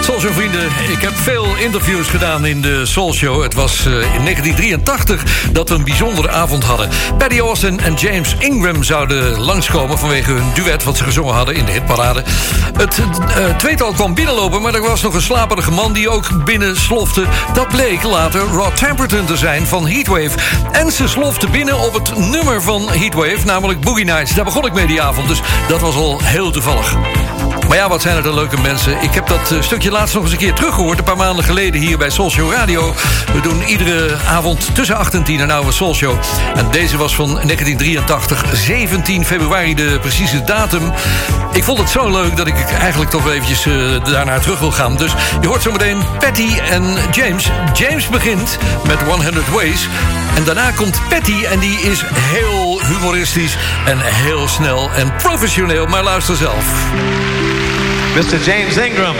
Soulshow 0.00 0.32
vrienden, 0.32 0.64
ik 0.88 1.00
heb 1.00 1.16
veel 1.16 1.56
interviews 1.56 2.08
gedaan 2.08 2.46
in 2.46 2.60
de 2.60 2.86
Soul 2.86 3.12
Show. 3.12 3.42
Het 3.42 3.54
was 3.54 3.86
eh, 3.86 3.92
in 3.92 4.24
1983 4.24 5.50
dat 5.52 5.68
we 5.68 5.74
een 5.74 5.84
bijzondere 5.84 6.30
avond 6.30 6.64
hadden. 6.64 6.88
Paddy 7.18 7.38
Austin 7.38 7.80
en 7.80 7.94
James 7.94 8.34
Ingram 8.38 8.82
zouden 8.82 9.40
langskomen... 9.40 9.98
vanwege 9.98 10.30
hun 10.30 10.50
duet 10.54 10.84
wat 10.84 10.96
ze 10.96 11.04
gezongen 11.04 11.34
hadden 11.34 11.54
in 11.54 11.64
de 11.64 11.72
hitparade. 11.72 12.22
Het 12.76 12.98
eh, 12.98 13.56
tweetal 13.56 13.92
kwam 13.92 14.14
binnenlopen, 14.14 14.62
maar 14.62 14.74
er 14.74 14.82
was 14.82 15.02
nog 15.02 15.14
een 15.14 15.22
slaperige 15.22 15.70
man... 15.70 15.92
die 15.92 16.08
ook 16.08 16.44
binnen 16.44 16.76
slofte. 16.76 17.24
Dat 17.52 17.68
bleek 17.68 18.02
later 18.02 18.40
Rod 18.40 18.76
Temperton 18.76 19.24
te 19.24 19.36
zijn 19.36 19.66
van 19.66 19.88
Heatwave. 19.88 20.38
En 20.72 20.92
ze 20.92 21.08
slofte 21.08 21.48
binnen 21.48 21.78
op 21.78 21.94
het 21.94 22.16
nummer 22.16 22.62
van 22.62 22.88
Heatwave, 22.90 23.44
namelijk 23.44 23.80
Boogie 23.80 24.04
Nights. 24.04 24.34
Daar 24.34 24.44
begon 24.44 24.66
ik 24.66 24.72
mee 24.72 24.86
die 24.86 25.02
avond, 25.02 25.28
dus 25.28 25.40
dat 25.68 25.80
was 25.80 25.94
al 25.94 26.20
heel 26.22 26.50
toevallig. 26.50 26.96
Maar 27.68 27.76
ja, 27.76 27.88
wat 27.88 28.02
zijn 28.02 28.16
het 28.16 28.24
een 28.24 28.34
leuke 28.34 28.60
mensen. 28.60 29.02
Ik 29.02 29.14
heb 29.14 29.26
dat 29.26 29.50
eh, 29.52 29.60
stukje 29.60 29.90
laatst 29.90 30.14
nog 30.14 30.22
eens 30.22 30.32
een 30.32 30.38
keer 30.38 30.52
teruggehoord... 30.52 30.98
een 30.98 31.04
paar 31.04 31.16
maanden 31.16 31.44
geleden 31.44 31.80
hier 31.80 31.98
bij 31.98 32.10
Soul 32.10 32.30
Show 32.30 32.52
Radio. 32.52 32.94
We 33.32 33.40
doen 33.40 33.62
iedere 33.62 34.16
avond 34.26 34.74
tussen 34.74 34.96
8 34.96 35.14
en 35.14 35.22
10 35.22 35.40
een 35.40 35.50
oude 35.50 35.72
Soul 35.72 35.94
Show. 35.94 36.18
En 36.54 36.70
deze 36.70 36.96
was 36.96 37.14
van 37.14 37.26
1983, 37.26 38.44
17 38.52 39.24
februari, 39.24 39.74
de 39.74 39.98
precieze 40.00 40.44
datum. 40.44 40.92
Ik 41.52 41.64
vond 41.64 41.78
het 41.78 41.90
zo 41.90 42.10
leuk 42.10 42.36
dat 42.36 42.46
ik 42.46 42.70
eigenlijk 42.80 43.10
toch 43.10 43.30
eventjes 43.30 43.66
uh, 43.66 44.04
daarnaar 44.04 44.40
terug 44.40 44.58
wil 44.58 44.72
gaan. 44.72 44.96
Dus 44.96 45.12
je 45.40 45.46
hoort 45.46 45.62
zometeen 45.62 46.02
Patty 46.18 46.58
en 46.70 46.96
James. 47.12 47.50
James 47.74 48.08
begint 48.08 48.58
met 48.86 48.98
100 49.02 49.48
Ways. 49.48 49.88
En 50.34 50.44
daarna 50.44 50.70
komt 50.70 51.00
Patty 51.08 51.44
en 51.44 51.58
die 51.58 51.80
is 51.80 52.04
heel 52.10 52.80
humoristisch... 52.84 53.56
en 53.86 53.98
heel 54.00 54.48
snel 54.48 54.90
en 54.96 55.12
professioneel. 55.16 55.86
Maar 55.86 56.02
luister 56.02 56.36
zelf. 56.36 56.86
Mr. 58.18 58.42
James 58.42 58.76
Ingram. 58.76 59.14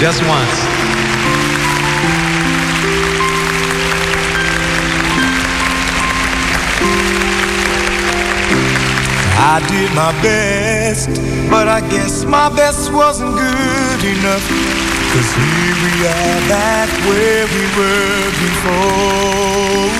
Just 0.00 0.22
once. 0.24 0.56
I 9.36 9.60
did 9.68 9.92
my 9.94 10.12
best, 10.22 11.10
but 11.50 11.68
I 11.68 11.82
guess 11.90 12.24
my 12.24 12.48
best 12.56 12.90
wasn't 12.90 13.34
good 13.34 14.04
enough. 14.16 14.48
Cause 15.12 15.30
here 15.36 15.76
we 15.84 16.06
are 16.06 16.40
back 16.48 16.88
where 17.04 17.46
we 17.52 17.64
were 17.76 18.30
before. 18.46 19.92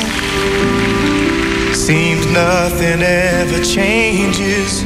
Seems 1.75 2.25
nothing 2.33 3.03
ever 3.03 3.63
changes. 3.63 4.83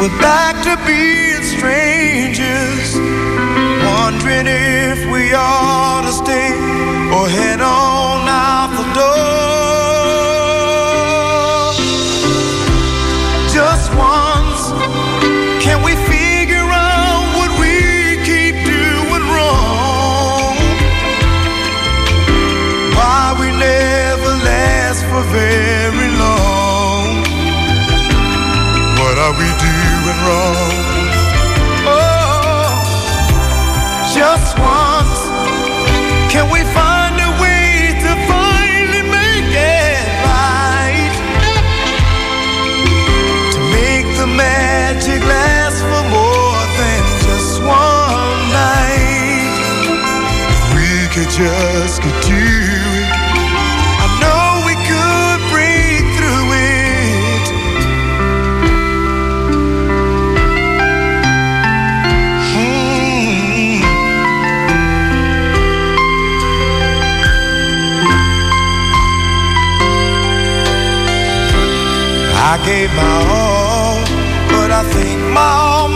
We're 0.00 0.18
back 0.20 0.62
to 0.64 0.76
being 0.86 1.31
strangers. 1.44 2.96
Wondering 3.84 4.46
if 4.46 4.98
we 5.10 5.32
ought 5.34 6.02
to 6.06 6.12
stay 6.12 6.52
or 7.14 7.28
head 7.28 7.60
on 7.60 8.28
out 8.28 8.70
the 8.78 8.86
door. 8.94 9.32
Just 13.52 13.92
once, 13.94 14.62
can 15.64 15.82
we 15.82 15.94
figure 16.08 16.68
out 16.70 17.24
what 17.36 17.50
we 17.60 18.16
keep 18.24 18.54
doing 18.64 19.24
wrong? 19.34 20.56
Why 22.96 23.34
we 23.40 23.48
never 23.58 24.32
last 24.48 25.04
for 25.10 25.22
very 25.40 26.10
long? 26.24 27.10
What 29.00 29.16
are 29.18 29.34
we 29.40 29.48
doing 29.66 30.18
wrong? 30.26 30.71
Once, 34.62 35.20
can 36.32 36.46
we 36.54 36.60
find 36.78 37.14
a 37.20 37.30
way 37.42 37.92
to 38.04 38.10
finally 38.30 39.02
make 39.18 39.50
it 39.52 40.06
right? 40.30 41.14
To 43.54 43.60
make 43.78 44.06
the 44.16 44.26
magic 44.26 45.20
last 45.22 45.82
for 45.82 46.02
more 46.16 46.62
than 46.78 47.02
just 47.26 47.60
one 47.62 48.38
night. 48.54 49.54
We 50.74 50.88
could 51.14 51.30
just 51.30 52.02
get 52.02 52.21
I 72.44 72.58
gave 72.66 72.90
my 72.94 73.16
all, 73.38 74.02
but 74.50 74.72
I 74.72 74.82
think 74.94 75.20
my 75.32 75.40
all 75.40 75.88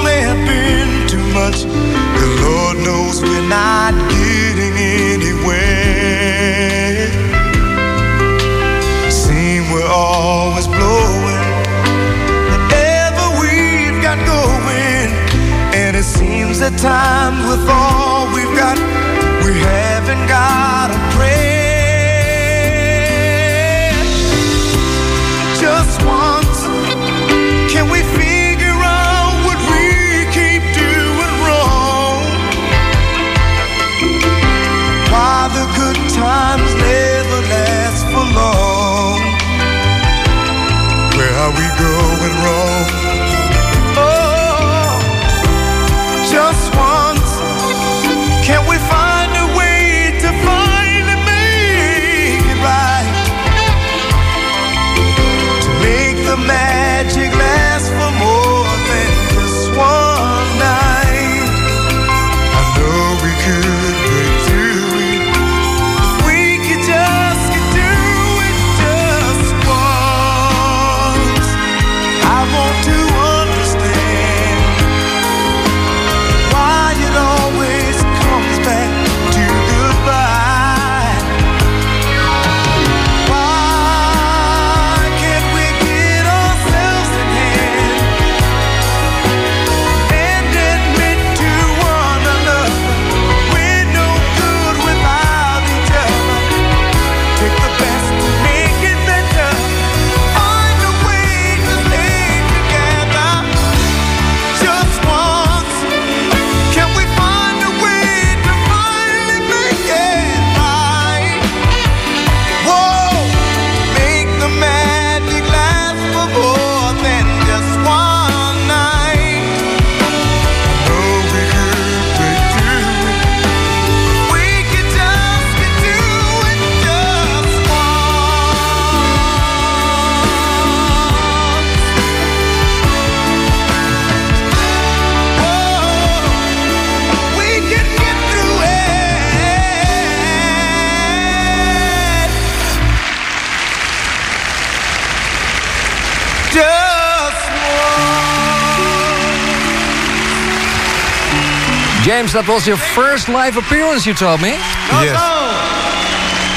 James, 152.26 152.42
that 152.42 152.50
was 152.50 152.66
your 152.66 152.74
first 152.74 153.30
live 153.30 153.54
appearance, 153.54 154.02
you 154.02 154.10
told 154.10 154.42
me. 154.42 154.58
Yes. 154.98 155.14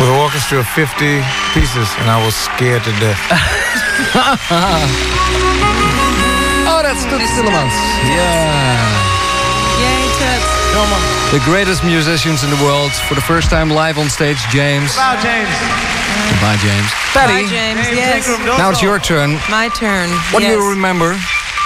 With 0.02 0.10
an 0.10 0.18
orchestra 0.18 0.66
of 0.66 0.68
50 0.74 1.22
pieces, 1.54 1.86
and 2.02 2.10
I 2.10 2.18
was 2.18 2.34
scared 2.34 2.82
to 2.90 2.94
death. 2.98 3.22
oh, 6.66 6.82
that's 6.82 7.06
Tootsie 7.06 7.30
Tillemans. 7.38 7.78
Yeah. 8.10 8.82
Yay, 9.78 10.10
Toots. 10.18 10.50
The 11.38 11.42
greatest 11.46 11.86
musicians 11.86 12.42
in 12.42 12.50
the 12.50 12.58
world 12.66 12.90
for 13.06 13.14
the 13.14 13.22
first 13.22 13.54
time 13.54 13.70
live 13.70 14.02
on 14.02 14.10
stage, 14.10 14.42
James. 14.50 14.98
Goodbye, 14.98 15.22
James. 15.22 15.54
Goodbye, 16.34 16.58
James. 16.66 16.90
Patty, 17.14 17.46
Bye, 17.46 17.54
James. 17.54 17.86
Yes. 17.94 18.26
now 18.58 18.74
it's 18.74 18.82
your 18.82 18.98
turn. 18.98 19.38
My 19.54 19.70
turn. 19.78 20.10
What 20.34 20.42
yes. 20.42 20.50
do 20.50 20.66
you 20.66 20.66
remember 20.66 21.14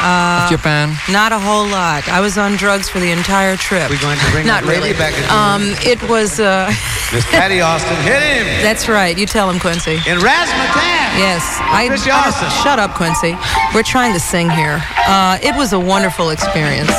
Uh, 0.03 0.49
Japan? 0.49 0.95
Not 1.09 1.31
a 1.31 1.39
whole 1.39 1.65
lot. 1.67 2.07
I 2.09 2.19
was 2.19 2.37
on 2.37 2.57
drugs 2.57 2.89
for 2.89 2.99
the 2.99 3.11
entire 3.11 3.55
trip. 3.55 3.89
We're 3.89 4.01
going 4.01 4.19
to 4.19 4.31
bring 4.31 4.45
Not 4.51 4.63
that 4.63 4.67
lady 4.67 4.91
really. 4.91 4.99
back 4.99 5.13
again. 5.15 5.31
Um, 5.31 5.63
it 5.87 6.03
was. 6.09 6.39
Uh, 6.39 6.67
Miss 7.13 7.25
Patty 7.31 7.61
Austin, 7.61 7.95
hit 8.03 8.19
him. 8.21 8.45
That's 8.61 8.89
right. 8.89 9.17
You 9.17 9.25
tell 9.25 9.49
him, 9.49 9.59
Quincy. 9.59 9.93
In 10.03 10.19
Razzmatazz. 10.19 11.15
Yes. 11.15 11.43
I, 11.61 11.87
Chrissy 11.87 12.11
I- 12.11 12.27
Austin. 12.27 12.49
shut 12.63 12.79
up, 12.79 12.95
Quincy. 12.95 13.37
We're 13.73 13.83
trying 13.87 14.11
to 14.13 14.19
sing 14.19 14.49
here. 14.49 14.83
Uh, 15.07 15.39
it 15.41 15.55
was 15.55 15.71
a 15.73 15.79
wonderful 15.79 16.29
experience. 16.31 16.91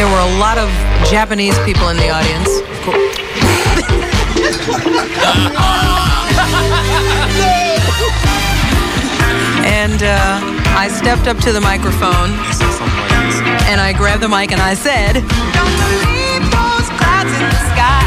There 0.00 0.06
were 0.08 0.22
a 0.24 0.32
lot 0.40 0.56
of 0.58 0.68
Japanese 1.10 1.58
people 1.60 1.88
in 1.90 1.96
the 1.98 2.08
audience. 2.10 2.48
Of 2.48 2.80
course. 2.82 4.34
and 9.64 10.02
uh, 10.02 10.53
I 10.76 10.88
stepped 10.88 11.28
up 11.28 11.38
to 11.38 11.52
the 11.52 11.60
microphone 11.60 12.30
and 13.70 13.80
I 13.80 13.94
grabbed 13.96 14.22
the 14.22 14.28
mic 14.28 14.52
and 14.52 14.60
I 14.60 14.74
said, 14.74 15.14
Don't 15.14 15.76
believe 15.86 16.42
those 16.50 16.88
clouds 16.98 17.30
in 17.30 17.46
the 17.48 17.62
sky. 17.72 18.03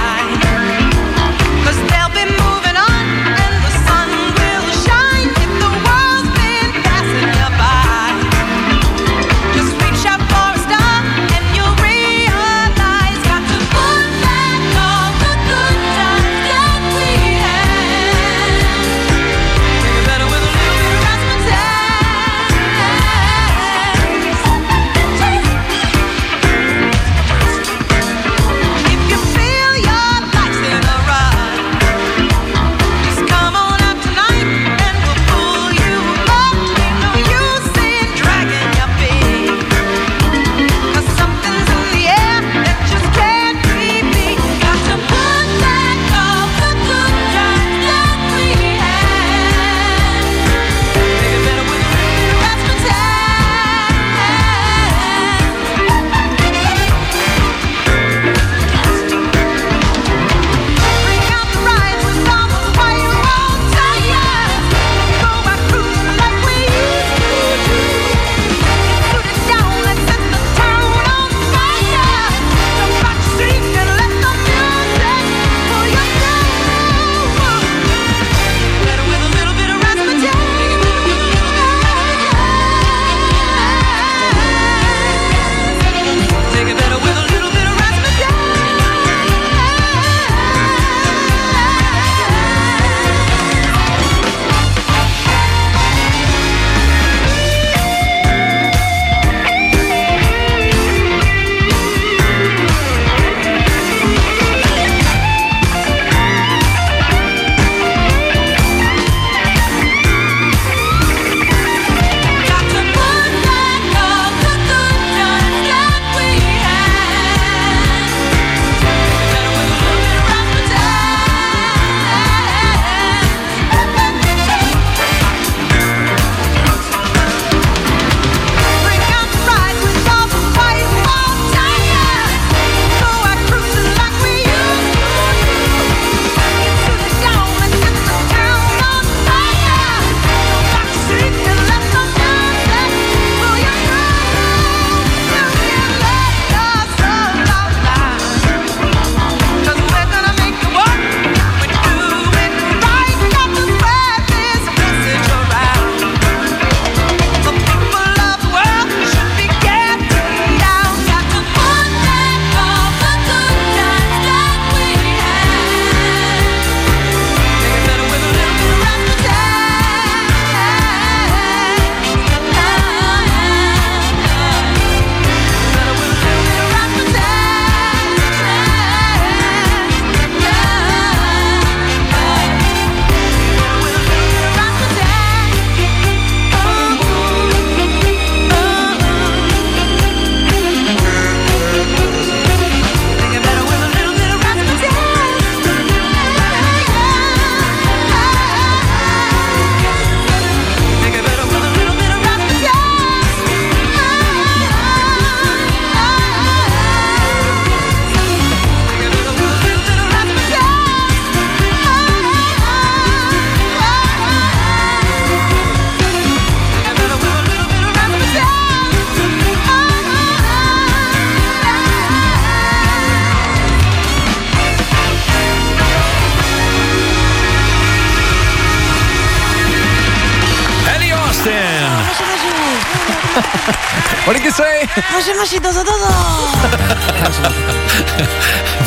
Say? 235.28 235.36
Moshi, 235.36 235.60
moshi, 235.60 235.60
da, 235.60 235.72
da, 235.72 235.84
da, 235.84 235.94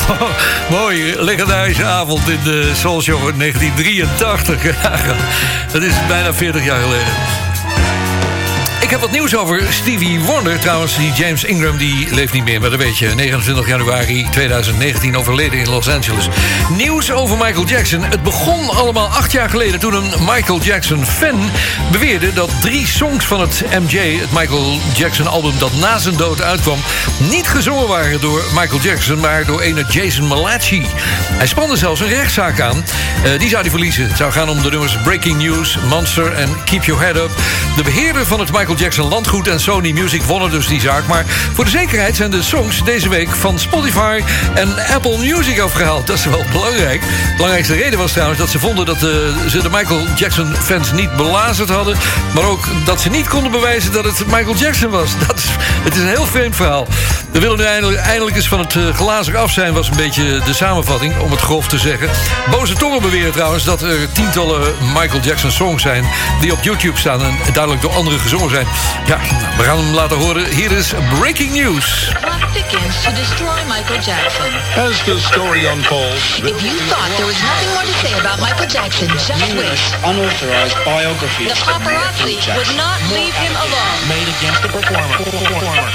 Mo- 0.08 0.28
Mooi, 0.70 1.14
legendarische 1.18 1.84
avond 1.84 2.28
in 2.28 2.38
de 2.44 2.70
Soul 2.74 3.02
Show 3.02 3.20
van 3.22 3.38
1983. 3.38 4.76
Dat 5.72 5.82
is 5.82 5.94
bijna 6.08 6.34
40 6.34 6.64
jaar 6.64 6.80
geleden. 6.80 7.39
Ik 8.90 8.96
heb 8.96 9.04
wat 9.04 9.14
nieuws 9.14 9.36
over 9.36 9.72
Stevie 9.72 10.20
Wonder. 10.20 10.58
Trouwens, 10.58 10.96
die 10.96 11.12
James 11.12 11.44
Ingram 11.44 11.76
die 11.76 12.14
leeft 12.14 12.32
niet 12.32 12.44
meer, 12.44 12.60
maar 12.60 12.70
dat 12.70 12.78
weet 12.78 12.98
je. 12.98 13.14
29 13.14 13.66
januari 13.68 14.26
2019 14.30 15.16
overleden 15.16 15.58
in 15.58 15.68
Los 15.68 15.88
Angeles. 15.88 16.28
Nieuws 16.76 17.12
over 17.12 17.36
Michael 17.36 17.66
Jackson. 17.66 18.02
Het 18.02 18.22
begon 18.22 18.68
allemaal 18.68 19.06
acht 19.06 19.32
jaar 19.32 19.50
geleden 19.50 19.80
toen 19.80 19.94
een 19.94 20.10
Michael 20.20 20.60
Jackson-fan 20.60 21.50
beweerde 21.92 22.32
dat 22.32 22.50
drie 22.60 22.86
songs 22.86 23.24
van 23.24 23.40
het 23.40 23.64
MJ, 23.80 24.18
het 24.18 24.32
Michael 24.32 24.78
Jackson-album 24.94 25.52
dat 25.58 25.72
na 25.72 25.98
zijn 25.98 26.16
dood 26.16 26.42
uitkwam, 26.42 26.78
niet 27.30 27.48
gezongen 27.48 27.88
waren 27.88 28.20
door 28.20 28.44
Michael 28.54 28.80
Jackson, 28.80 29.20
maar 29.20 29.44
door 29.44 29.60
ene 29.60 29.84
Jason 29.88 30.26
Malachi. 30.26 30.86
Hij 31.32 31.46
spande 31.46 31.76
zelfs 31.76 32.00
een 32.00 32.08
rechtszaak 32.08 32.60
aan. 32.60 32.84
Eh, 33.24 33.38
die 33.38 33.48
zou 33.48 33.60
hij 33.60 33.70
verliezen. 33.70 34.08
Het 34.08 34.16
zou 34.16 34.32
gaan 34.32 34.48
om 34.48 34.62
de 34.62 34.70
nummers 34.70 34.96
Breaking 35.02 35.38
News, 35.38 35.78
Monster 35.88 36.32
en 36.32 36.64
Keep 36.64 36.84
Your 36.84 37.02
Head 37.02 37.16
Up. 37.16 37.30
De 37.76 37.82
beheerder 37.82 38.26
van 38.26 38.40
het 38.40 38.52
Michael 38.52 38.78
Jackson 38.81 39.09
landgoed 39.09 39.48
en 39.48 39.61
Sony 39.61 39.93
Music 39.93 40.23
wonnen 40.23 40.51
dus 40.51 40.66
die 40.66 40.81
zaak. 40.81 41.07
Maar 41.07 41.24
voor 41.55 41.65
de 41.65 41.70
zekerheid 41.70 42.16
zijn 42.16 42.31
de 42.31 42.43
songs 42.43 42.85
deze 42.85 43.09
week 43.09 43.28
van 43.28 43.59
Spotify 43.59 44.23
en 44.55 44.74
Apple 44.94 45.19
Music 45.19 45.61
afgehaald. 45.61 46.07
Dat 46.07 46.19
is 46.19 46.24
wel 46.24 46.44
belangrijk. 46.52 47.01
De 47.01 47.32
belangrijkste 47.36 47.74
reden 47.74 47.98
was 47.98 48.12
trouwens 48.12 48.39
dat 48.39 48.48
ze 48.48 48.59
vonden 48.59 48.86
dat 48.86 48.97
eh, 48.97 49.02
ze 49.48 49.59
de 49.62 49.70
Michael 49.70 50.07
Jackson 50.16 50.55
fans 50.55 50.93
niet 50.93 51.16
belazerd 51.16 51.69
hadden. 51.69 51.97
Maar 52.35 52.44
ook 52.44 52.69
dat 52.85 53.01
ze 53.01 53.09
niet 53.09 53.28
konden 53.28 53.51
bewijzen 53.51 53.93
dat 53.93 54.05
het 54.05 54.27
Michael 54.27 54.57
Jackson 54.57 54.90
was. 54.90 55.11
Dat 55.27 55.39
is, 55.39 55.44
het 55.85 55.94
is 55.94 56.01
een 56.01 56.09
heel 56.09 56.27
vreemd 56.27 56.57
verhaal. 56.57 56.86
We 57.32 57.40
willen 57.40 57.59
nu 57.59 57.65
eindelijk, 57.65 58.01
eindelijk 58.01 58.36
eens 58.36 58.48
van 58.48 58.59
het 58.59 58.74
uh, 58.74 58.94
glazen 58.94 59.36
af 59.36 59.51
zijn, 59.51 59.73
was 59.73 59.89
een 59.89 59.97
beetje 59.97 60.40
de 60.44 60.52
samenvatting, 60.52 61.19
om 61.19 61.31
het 61.31 61.40
grof 61.40 61.69
te 61.69 61.78
zeggen. 61.78 62.11
Boze 62.51 62.74
tongen 62.74 63.02
beweren 63.02 63.32
trouwens 63.32 63.65
dat 63.65 63.82
er 63.82 64.12
tientallen 64.12 64.74
Michael 64.94 65.20
Jackson 65.20 65.51
songs 65.51 65.82
zijn 65.82 66.05
die 66.40 66.52
op 66.52 66.62
YouTube 66.62 66.98
staan 66.98 67.23
en 67.23 67.35
duidelijk 67.52 67.82
door 67.82 67.93
anderen 67.93 68.20
gezongen 68.20 68.51
zijn. 68.51 68.66
Ja, 69.06 69.16
nou, 69.40 69.56
we 69.56 69.62
gaan 69.64 69.76
hem 69.78 69.94
laten 69.94 70.16
horen. 70.16 70.47
Hier 70.55 70.70
is 70.72 70.92
Breaking 71.18 71.52
News. 71.52 71.86
Plot 72.20 72.42
thickens 72.55 72.94
to 73.05 73.10
destroy 73.22 73.59
Michael 73.74 74.01
Jackson. 74.09 74.51
As 74.86 74.94
the 75.09 75.16
story 75.30 75.62
unfolds, 75.66 76.26
If 76.52 76.59
you 76.66 76.74
thought 76.90 77.10
there 77.18 77.26
was 77.32 77.40
nothing 77.51 77.70
more 77.74 77.86
to 77.90 77.97
say 78.05 78.12
about 78.22 78.38
Michael 78.47 78.66
Jackson, 78.76 79.09
just 79.28 79.47
wait. 79.59 79.80
unauthorized 80.10 80.76
biographies 80.84 81.48
The 81.52 81.59
paparazzi 81.70 82.36
would 82.56 82.72
not 82.84 82.98
leave 83.16 83.34
him 83.44 83.55
alone. 83.66 83.98
made 84.14 84.28
against 84.36 84.60
the 84.62 84.70
performer. 84.76 85.16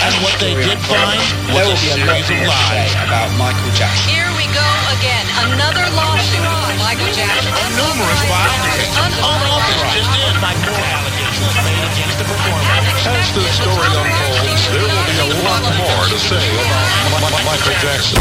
And 0.06 0.14
what 0.23 0.35
they 0.43 0.53
did 0.68 0.80
find 0.91 1.22
was 1.56 1.68
a 1.72 1.77
series 1.77 2.27
of 2.34 2.38
lies 2.52 2.91
about 3.06 3.30
Michael 3.43 3.72
Jackson. 3.80 4.06
Here 4.11 4.31
we 4.39 4.45
go 4.52 4.69
again. 4.99 5.26
Another 5.47 5.85
lawsuit 5.99 6.45
on 6.60 6.73
Michael 6.84 7.11
Jackson. 7.15 7.52
Numerous 7.80 8.22
biographies 8.31 8.91
unauthorized 9.06 9.93
just 9.95 10.11
in 10.27 10.35
like 10.45 10.60
more 10.68 10.85
allegations 10.97 11.56
made 11.68 11.84
against 11.91 12.15
the 12.19 12.26
performer. 12.31 12.65
As 13.07 13.32
the 13.34 13.41
story 13.53 13.90
unfolds, 13.94 14.68
there 14.73 14.82
will 14.82 15.06
be 15.06 15.18
a 15.22 15.44
lot 15.45 15.61
more 15.77 16.03
to 16.10 16.18
say 16.19 16.41
about 16.57 16.90
Mi- 17.11 17.38
Mi- 17.38 17.45
Michael 17.45 17.76
Jackson. 17.82 18.18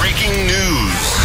Breaking 0.00 0.46
news. 0.46 1.17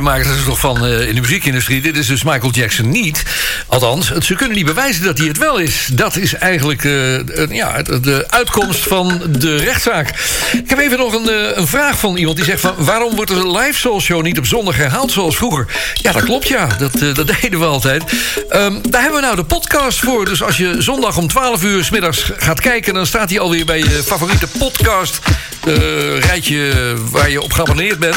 Zootje 0.00 0.18
maken 0.26 0.38
ze 0.38 0.44
toch 0.44 0.58
van 0.58 0.86
eh, 0.86 1.08
in 1.08 1.14
de 1.14 1.20
muziekindustrie. 1.20 1.80
Dit 1.80 1.96
is 1.96 2.06
dus 2.06 2.22
Michael 2.22 2.52
Jackson 2.52 2.90
niet. 2.90 3.22
Althans, 3.66 4.10
ze 4.10 4.34
kunnen 4.34 4.56
niet 4.56 4.66
bewijzen 4.66 5.04
dat 5.04 5.18
hij 5.18 5.26
het 5.26 5.38
wel 5.38 5.58
is. 5.58 5.88
Dat 5.92 6.16
is 6.16 6.34
eigenlijk 6.34 6.84
eh, 6.84 7.50
ja, 7.50 7.82
de 7.82 8.24
uitkomst 8.28 8.82
van 8.88 9.22
de 9.28 9.56
rechtszaak. 9.56 10.08
Ik 10.52 10.70
heb 10.70 10.78
even 10.78 10.98
nog 10.98 11.14
een, 11.14 11.28
eh, 11.28 11.56
een 11.56 11.66
vraag 11.66 11.98
van 11.98 12.16
iemand 12.16 12.36
die 12.36 12.44
zegt 12.44 12.60
van... 12.60 12.74
waarom 12.78 13.14
wordt 13.14 13.30
de 13.30 13.50
live 13.50 13.78
soul 13.78 14.00
show 14.00 14.22
niet 14.22 14.38
op 14.38 14.46
zondag 14.46 14.76
herhaald 14.76 15.12
zoals 15.12 15.36
vroeger? 15.36 15.66
Ja, 15.94 16.12
dat 16.12 16.22
klopt 16.22 16.48
ja. 16.48 16.66
Dat, 16.66 17.16
dat 17.16 17.26
deden 17.40 17.58
we 17.58 17.64
altijd. 17.64 18.02
Ehm, 18.48 18.74
daar 18.88 19.02
hebben 19.02 19.20
we 19.20 19.26
nou 19.26 19.36
de 19.36 19.44
podcast 19.44 19.98
voor. 19.98 20.24
Dus 20.24 20.42
als 20.42 20.56
je 20.56 20.74
zondag 20.78 21.16
om 21.16 21.28
12 21.28 21.62
uur 21.62 21.88
middags 21.92 22.30
gaat 22.36 22.60
kijken... 22.60 22.94
dan 22.94 23.06
staat 23.06 23.30
hij 23.30 23.40
alweer 23.40 23.64
bij 23.64 23.78
je 23.78 24.02
favoriete 24.04 24.46
podcast... 24.58 25.18
eh, 25.64 26.18
rijtje 26.18 26.72
waar 27.10 27.30
je 27.30 27.42
op 27.42 27.52
geabonneerd 27.52 27.98
bent. 27.98 28.16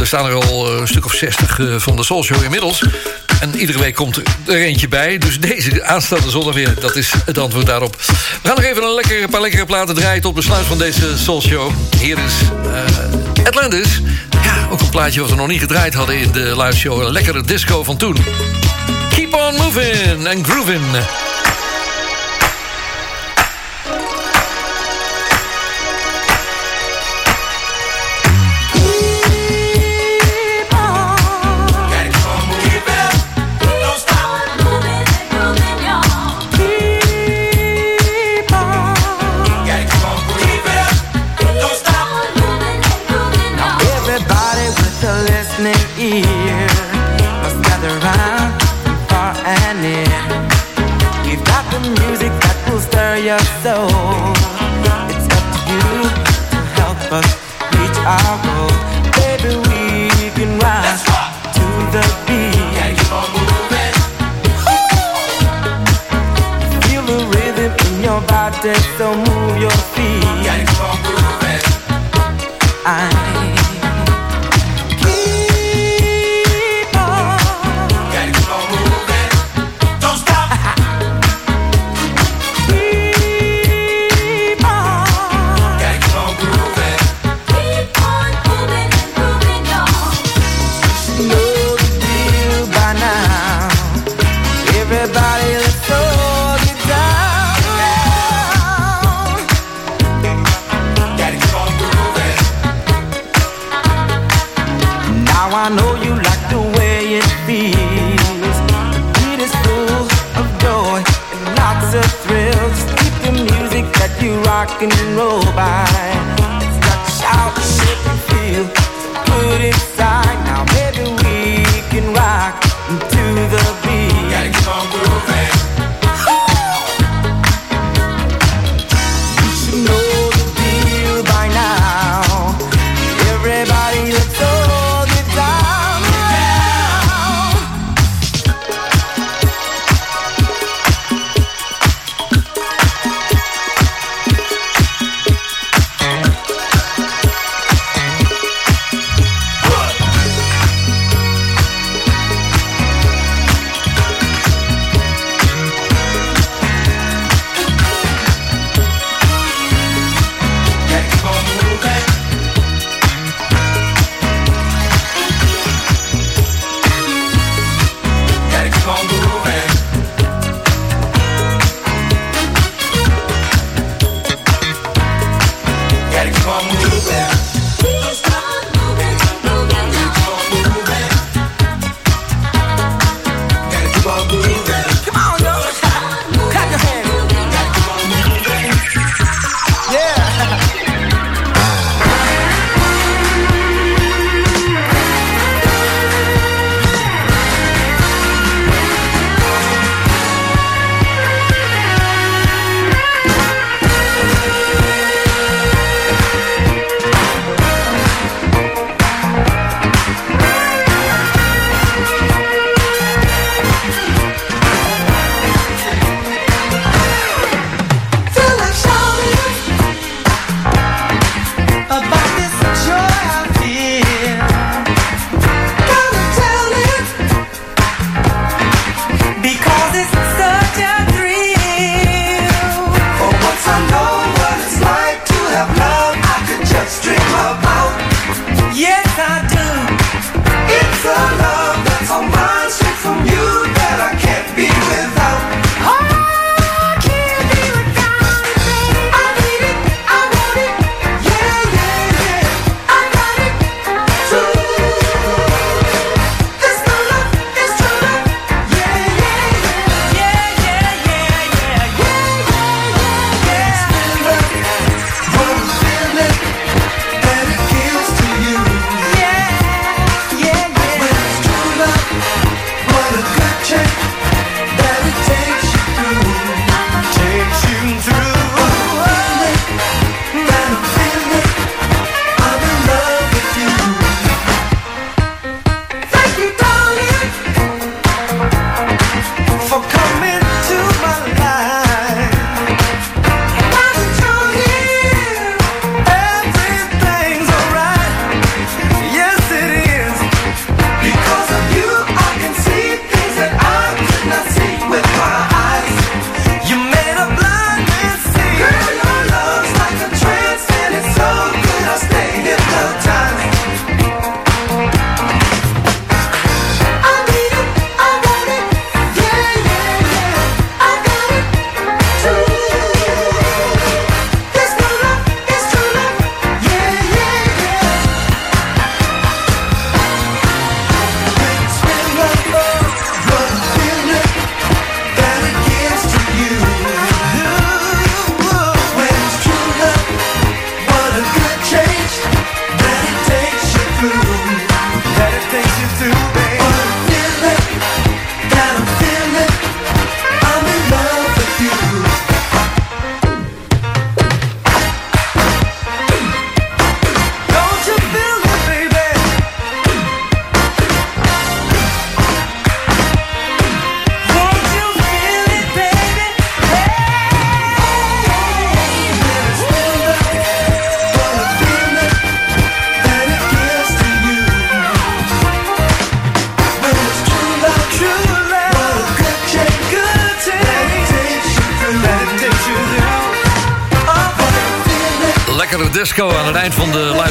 Er 0.00 0.06
staan 0.06 0.26
er 0.26 0.34
al 0.34 0.66
eh, 0.66 0.80
een 0.80 0.88
stuk 0.88 1.04
of 1.04 1.14
60 1.14 1.58
eh, 1.58 1.66
van 1.76 1.96
de 1.96 2.04
Soul 2.04 2.24
Show 2.24 2.42
inmiddels. 2.42 2.82
En 3.40 3.58
iedere 3.58 3.78
week 3.78 3.94
komt 3.94 4.20
er 4.46 4.56
eentje 4.56 4.88
bij. 4.88 5.18
Dus 5.18 5.40
deze 5.40 5.84
aanstaande 5.84 6.30
zondag 6.30 6.54
weer, 6.54 6.74
dat 6.80 6.96
is 6.96 7.12
het 7.24 7.38
antwoord 7.38 7.66
daarop. 7.66 7.96
We 8.42 8.48
gaan 8.48 8.56
nog 8.56 8.64
even 8.64 8.82
een, 8.82 8.94
lekkere, 8.94 9.28
paar 9.28 9.40
lekkere 9.40 9.66
platen 9.66 9.94
draaien... 9.94 10.22
tot 10.22 10.34
besluit 10.34 10.66
van 10.66 10.78
deze 10.78 11.18
Soul 11.18 11.42
Show. 11.42 11.72
Hier 11.98 12.18
is 12.18 12.34
Atlantis. 13.46 14.00
Ja, 14.42 14.68
ook 14.70 14.80
een 14.80 14.90
plaatje 14.90 15.20
wat 15.20 15.30
we 15.30 15.36
nog 15.36 15.48
niet 15.48 15.60
gedraaid 15.60 15.94
hadden 15.94 16.18
in 16.18 16.32
de 16.32 16.62
live 16.62 16.76
show. 16.76 17.02
Een 17.02 17.12
lekkere 17.12 17.42
disco 17.42 17.84
van 17.84 17.96
toen. 17.96 18.16
Keep 19.14 19.34
on 19.34 19.54
moving 19.56 20.28
and 20.28 20.46
grooving. 20.46 20.82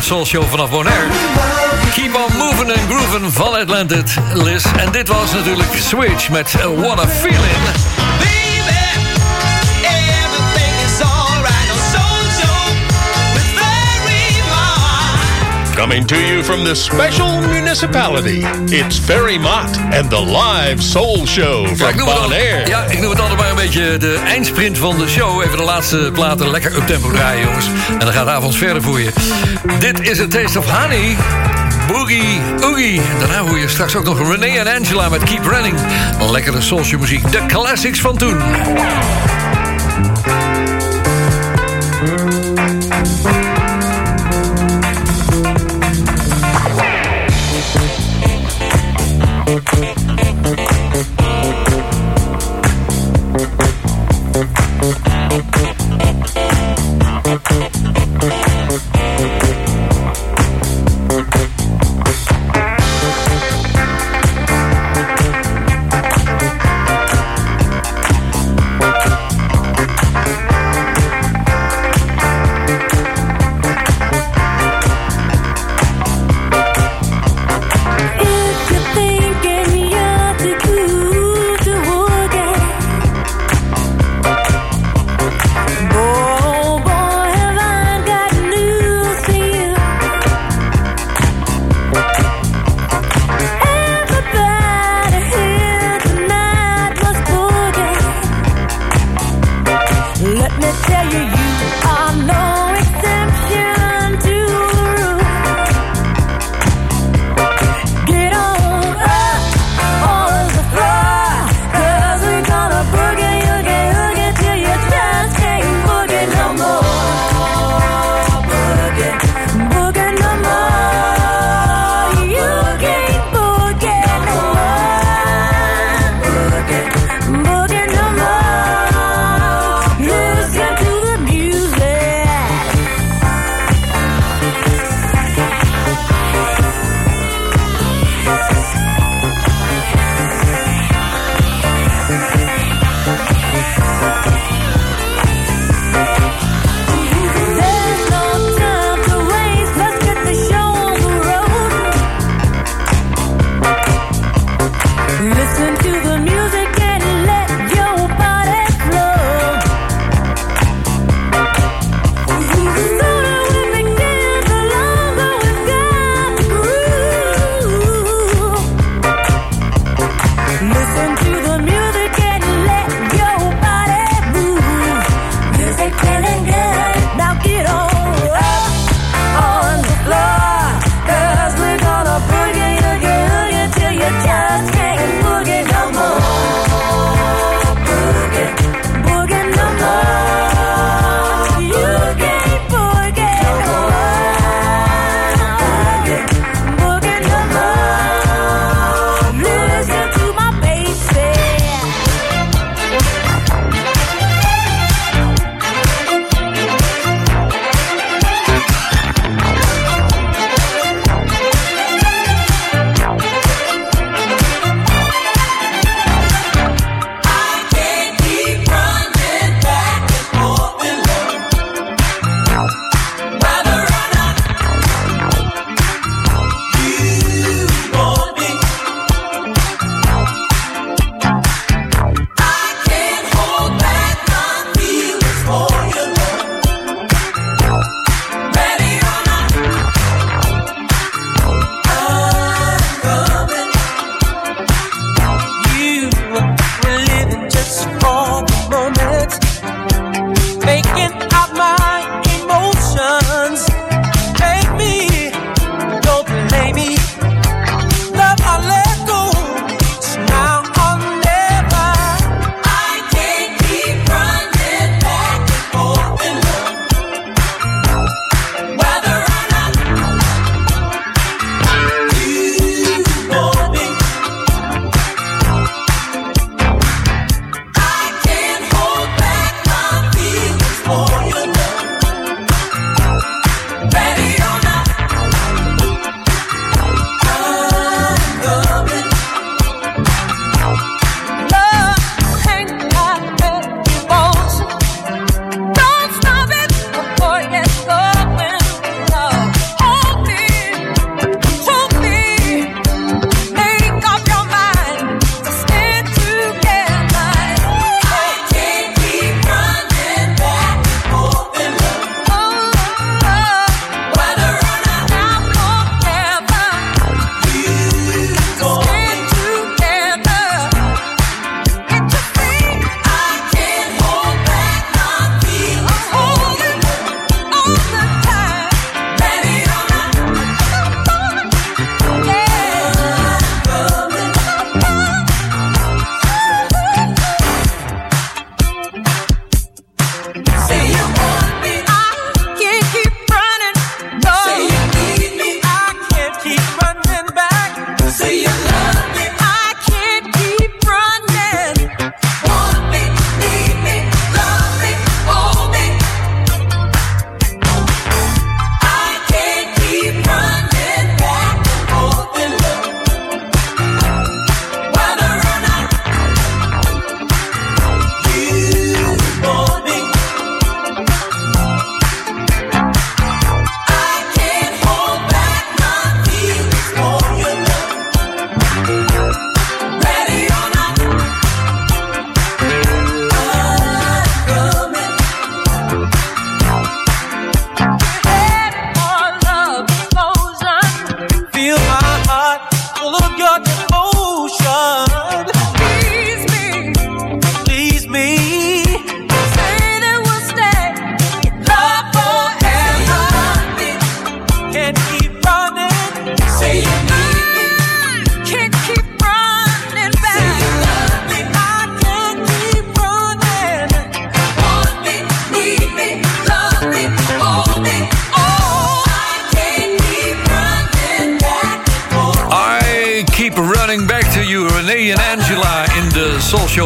Live 0.02 0.08
soul 0.08 0.26
show 0.26 0.44
vanaf 0.44 0.70
Bonaire. 0.70 1.10
Keep 1.94 2.16
on 2.16 2.38
moving 2.38 2.72
and 2.72 2.80
grooving 2.90 3.34
van 3.34 3.54
Atlantic, 3.54 4.16
Liz. 4.34 4.66
En 4.78 4.92
dit 4.92 5.08
was 5.08 5.34
natuurlijk 5.34 5.70
Switch 5.76 6.30
met 6.30 6.52
What 6.76 7.00
a 7.00 7.08
Feeling. 7.08 8.51
Coming 15.82 16.06
to 16.08 16.16
you 16.16 16.44
from 16.44 16.64
the 16.64 16.76
special 16.76 17.42
municipality, 17.48 18.46
it's 18.70 19.00
Ferry 19.00 19.38
Mott 19.40 19.78
and 19.92 20.10
the 20.10 20.22
live 20.22 20.82
soul 20.84 21.26
show 21.26 21.68
Ja, 21.68 21.76
from 21.76 21.88
ik 21.90 21.96
het 21.96 22.10
al- 22.10 22.22
Bonaire. 22.22 22.68
Ja, 22.68 22.84
ik 22.90 23.00
noem 23.00 23.10
het 23.10 23.20
altijd 23.20 23.40
maar 23.40 23.50
een 23.50 23.56
beetje 23.56 23.98
de 23.98 24.20
eindsprint 24.28 24.78
van 24.78 24.98
de 24.98 25.08
show. 25.08 25.42
Even 25.44 25.58
de 25.58 25.64
laatste 25.64 26.10
platen 26.14 26.50
lekker 26.50 26.76
up-tempo 26.76 27.12
draaien, 27.12 27.46
jongens. 27.48 27.66
En 27.90 28.00
dan 28.00 28.14
gaat 28.14 28.26
de 28.26 28.32
avond 28.32 28.56
verder 28.56 28.82
voor 28.82 29.00
je. 29.00 29.12
Dit 29.80 30.00
is 30.10 30.20
A 30.20 30.28
Taste 30.28 30.60
of 30.60 30.66
Honey. 30.82 31.16
Boogie 31.88 32.42
Oogie. 32.64 33.02
Daarna 33.20 33.40
hoor 33.40 33.60
je 33.60 33.68
straks 33.68 33.96
ook 33.96 34.04
nog 34.06 34.30
Renee 34.32 34.60
en 34.60 34.76
Angela 34.78 35.10
met 35.10 35.24
Keep 35.24 35.46
Running. 35.46 35.76
Lekkere 36.32 36.62
soulsje 36.62 36.98
muziek. 36.98 37.32
De 37.32 37.46
classics 37.48 38.00
van 38.00 38.18
toen. 38.18 38.38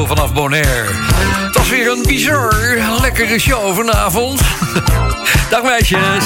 Vanaf 0.08 0.34
Bonaire. 0.34 0.94
Het 1.46 1.56
was 1.58 1.70
weer 1.70 1.92
een 1.92 2.04
bizar 2.08 2.56
lekkere 3.02 3.40
show 3.40 3.76
vanavond. 3.76 4.42
Dag 5.50 5.64
meisjes. 5.64 6.00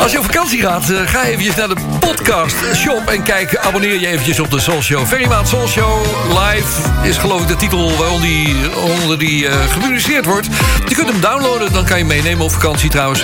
Als 0.00 0.12
je 0.12 0.18
op 0.18 0.24
vakantie 0.24 0.60
gaat, 0.60 0.90
eh, 0.90 1.00
ga 1.06 1.24
eventjes 1.24 1.54
naar 1.54 1.68
de 1.68 1.76
podcast 2.00 2.56
shop 2.74 3.06
en 3.06 3.22
kijk, 3.22 3.56
abonneer 3.56 4.00
je 4.00 4.06
eventjes 4.06 4.40
op 4.40 4.50
de 4.50 4.60
Soul 4.60 4.82
Show. 4.82 5.06
Very 5.06 5.28
Maand 5.28 5.48
Soul 5.48 5.68
Show 5.68 6.04
live 6.28 6.80
is 7.02 7.16
geloof 7.16 7.42
ik 7.42 7.48
de 7.48 7.56
titel 7.56 7.96
waaronder 7.96 8.28
die, 8.28 8.80
onder 8.80 9.18
die 9.18 9.48
eh, 9.48 9.70
gepubliceerd 9.70 10.24
wordt. 10.24 10.46
Je 10.88 10.94
kunt 10.94 11.08
hem 11.08 11.20
downloaden, 11.20 11.72
dan 11.72 11.84
kan 11.84 11.98
je 11.98 12.04
meenemen 12.04 12.44
op 12.44 12.52
vakantie 12.52 12.90
trouwens. 12.90 13.22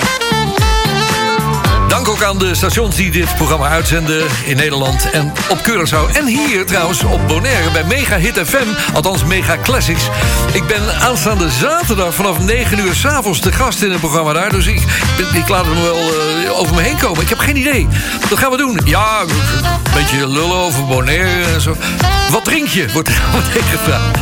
Dank 1.95 2.09
ook 2.09 2.23
aan 2.23 2.39
de 2.39 2.55
stations 2.55 2.97
die 2.97 3.11
dit 3.11 3.35
programma 3.35 3.69
uitzenden 3.69 4.27
in 4.45 4.57
Nederland 4.57 5.11
en 5.11 5.33
op 5.49 5.59
Curaçao. 5.59 6.17
En 6.17 6.27
hier 6.27 6.67
trouwens 6.67 7.03
op 7.03 7.29
Bonaire 7.29 7.71
bij 7.71 7.85
Mega 7.85 8.17
Hit 8.17 8.39
FM, 8.45 8.95
althans 8.95 9.25
Mega 9.25 9.57
Classics. 9.63 10.03
Ik 10.53 10.67
ben 10.67 11.01
aanstaande 11.01 11.51
zaterdag 11.51 12.15
vanaf 12.15 12.39
9 12.39 12.79
uur 12.79 12.95
s'avonds 12.95 13.41
de 13.41 13.53
gast 13.53 13.83
in 13.83 13.91
het 13.91 14.01
programma 14.01 14.33
daar. 14.33 14.51
Dus 14.51 14.67
ik, 14.67 14.81
ik 15.35 15.49
laat 15.49 15.65
hem 15.65 15.83
wel 15.83 15.97
eh, 15.97 16.59
over 16.59 16.75
me 16.75 16.83
heen 16.83 16.99
komen. 16.99 17.23
Ik 17.23 17.29
heb 17.29 17.39
geen 17.39 17.57
idee. 17.57 17.89
Wat 18.31 18.39
gaan 18.39 18.51
we 18.51 18.57
doen? 18.57 18.81
Ja, 18.85 19.21
een 19.21 19.93
beetje 19.95 20.29
lullen 20.29 20.57
over 20.57 20.85
Bonaire 20.87 21.45
en 21.55 21.61
zo. 21.61 21.77
Wat 22.31 22.45
drink 22.45 22.69
je? 22.69 22.93
Wordt 22.93 23.09
er 23.09 23.23
meteen 23.35 23.69
gevraagd. 23.79 24.19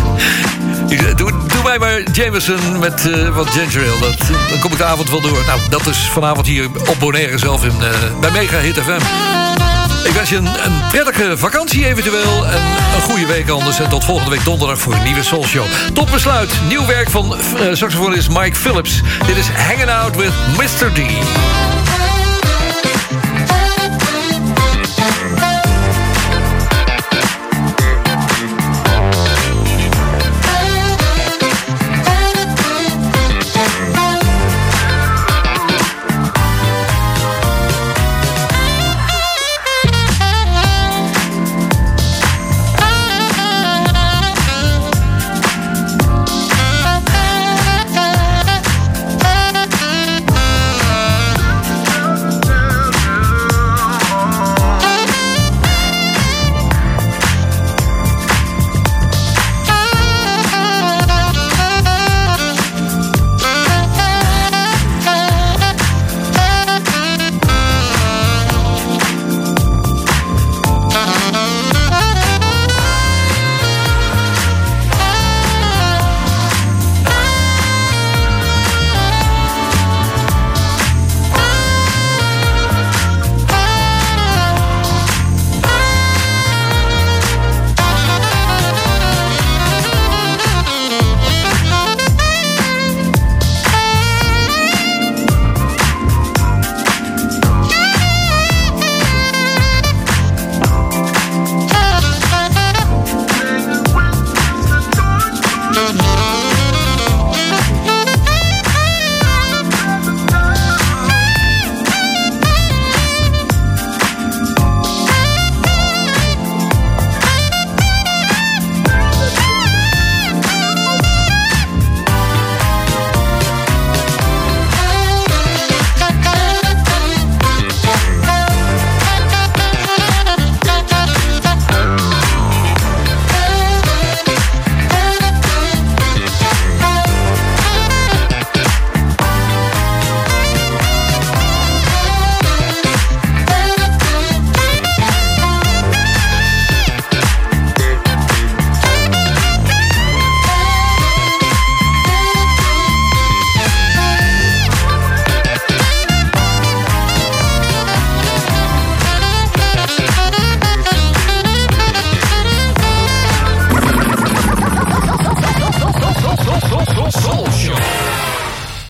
Zeg, 0.89 1.15
Doe, 1.15 1.31
doe 1.47 1.63
mij 1.63 1.79
maar 1.79 2.03
Jameson 2.13 2.79
met 2.79 3.11
eh, 3.11 3.29
wat 3.29 3.51
ginger 3.51 3.91
ale. 3.91 4.01
Dat, 4.01 4.19
dan 4.51 4.59
kom 4.61 4.73
ik 4.73 4.79
de 4.79 4.85
avond 4.85 5.11
wel 5.11 5.21
door. 5.21 5.43
Nou, 5.47 5.61
dat 5.71 5.87
is 5.87 5.99
vanavond 5.99 6.47
hier 6.47 6.65
op 6.65 6.97
Bonaire 6.99 7.39
zelf 7.39 7.65
in, 7.65 7.83
eh, 7.83 8.21
bij 8.21 8.31
Mega 8.31 8.59
Hit 8.59 8.79
FM. 8.79 9.01
Ik 10.05 10.13
wens 10.13 10.29
je 10.29 10.37
een, 10.37 10.47
een 10.47 10.81
prettige 10.91 11.39
vakantie 11.39 11.87
eventueel. 11.87 12.47
En 12.47 12.63
een 12.95 13.03
goede 13.03 13.27
week 13.27 13.49
anders. 13.49 13.79
En 13.79 13.89
tot 13.89 14.05
volgende 14.05 14.31
week 14.31 14.45
donderdag 14.45 14.79
voor 14.79 14.95
een 14.95 15.03
nieuwe 15.03 15.23
Soul 15.23 15.45
Show. 15.45 15.65
Tot 15.93 16.11
besluit. 16.11 16.51
Nieuw 16.69 16.87
werk 16.87 17.11
van 17.11 17.35
uh, 17.35 17.75
saxofonist 17.75 18.29
Mike 18.29 18.57
Phillips. 18.57 19.01
Dit 19.27 19.37
is 19.37 19.49
Hanging 19.49 19.91
Out 19.91 20.17
with 20.17 20.33
Mr. 20.57 20.93
D. 20.93 21.01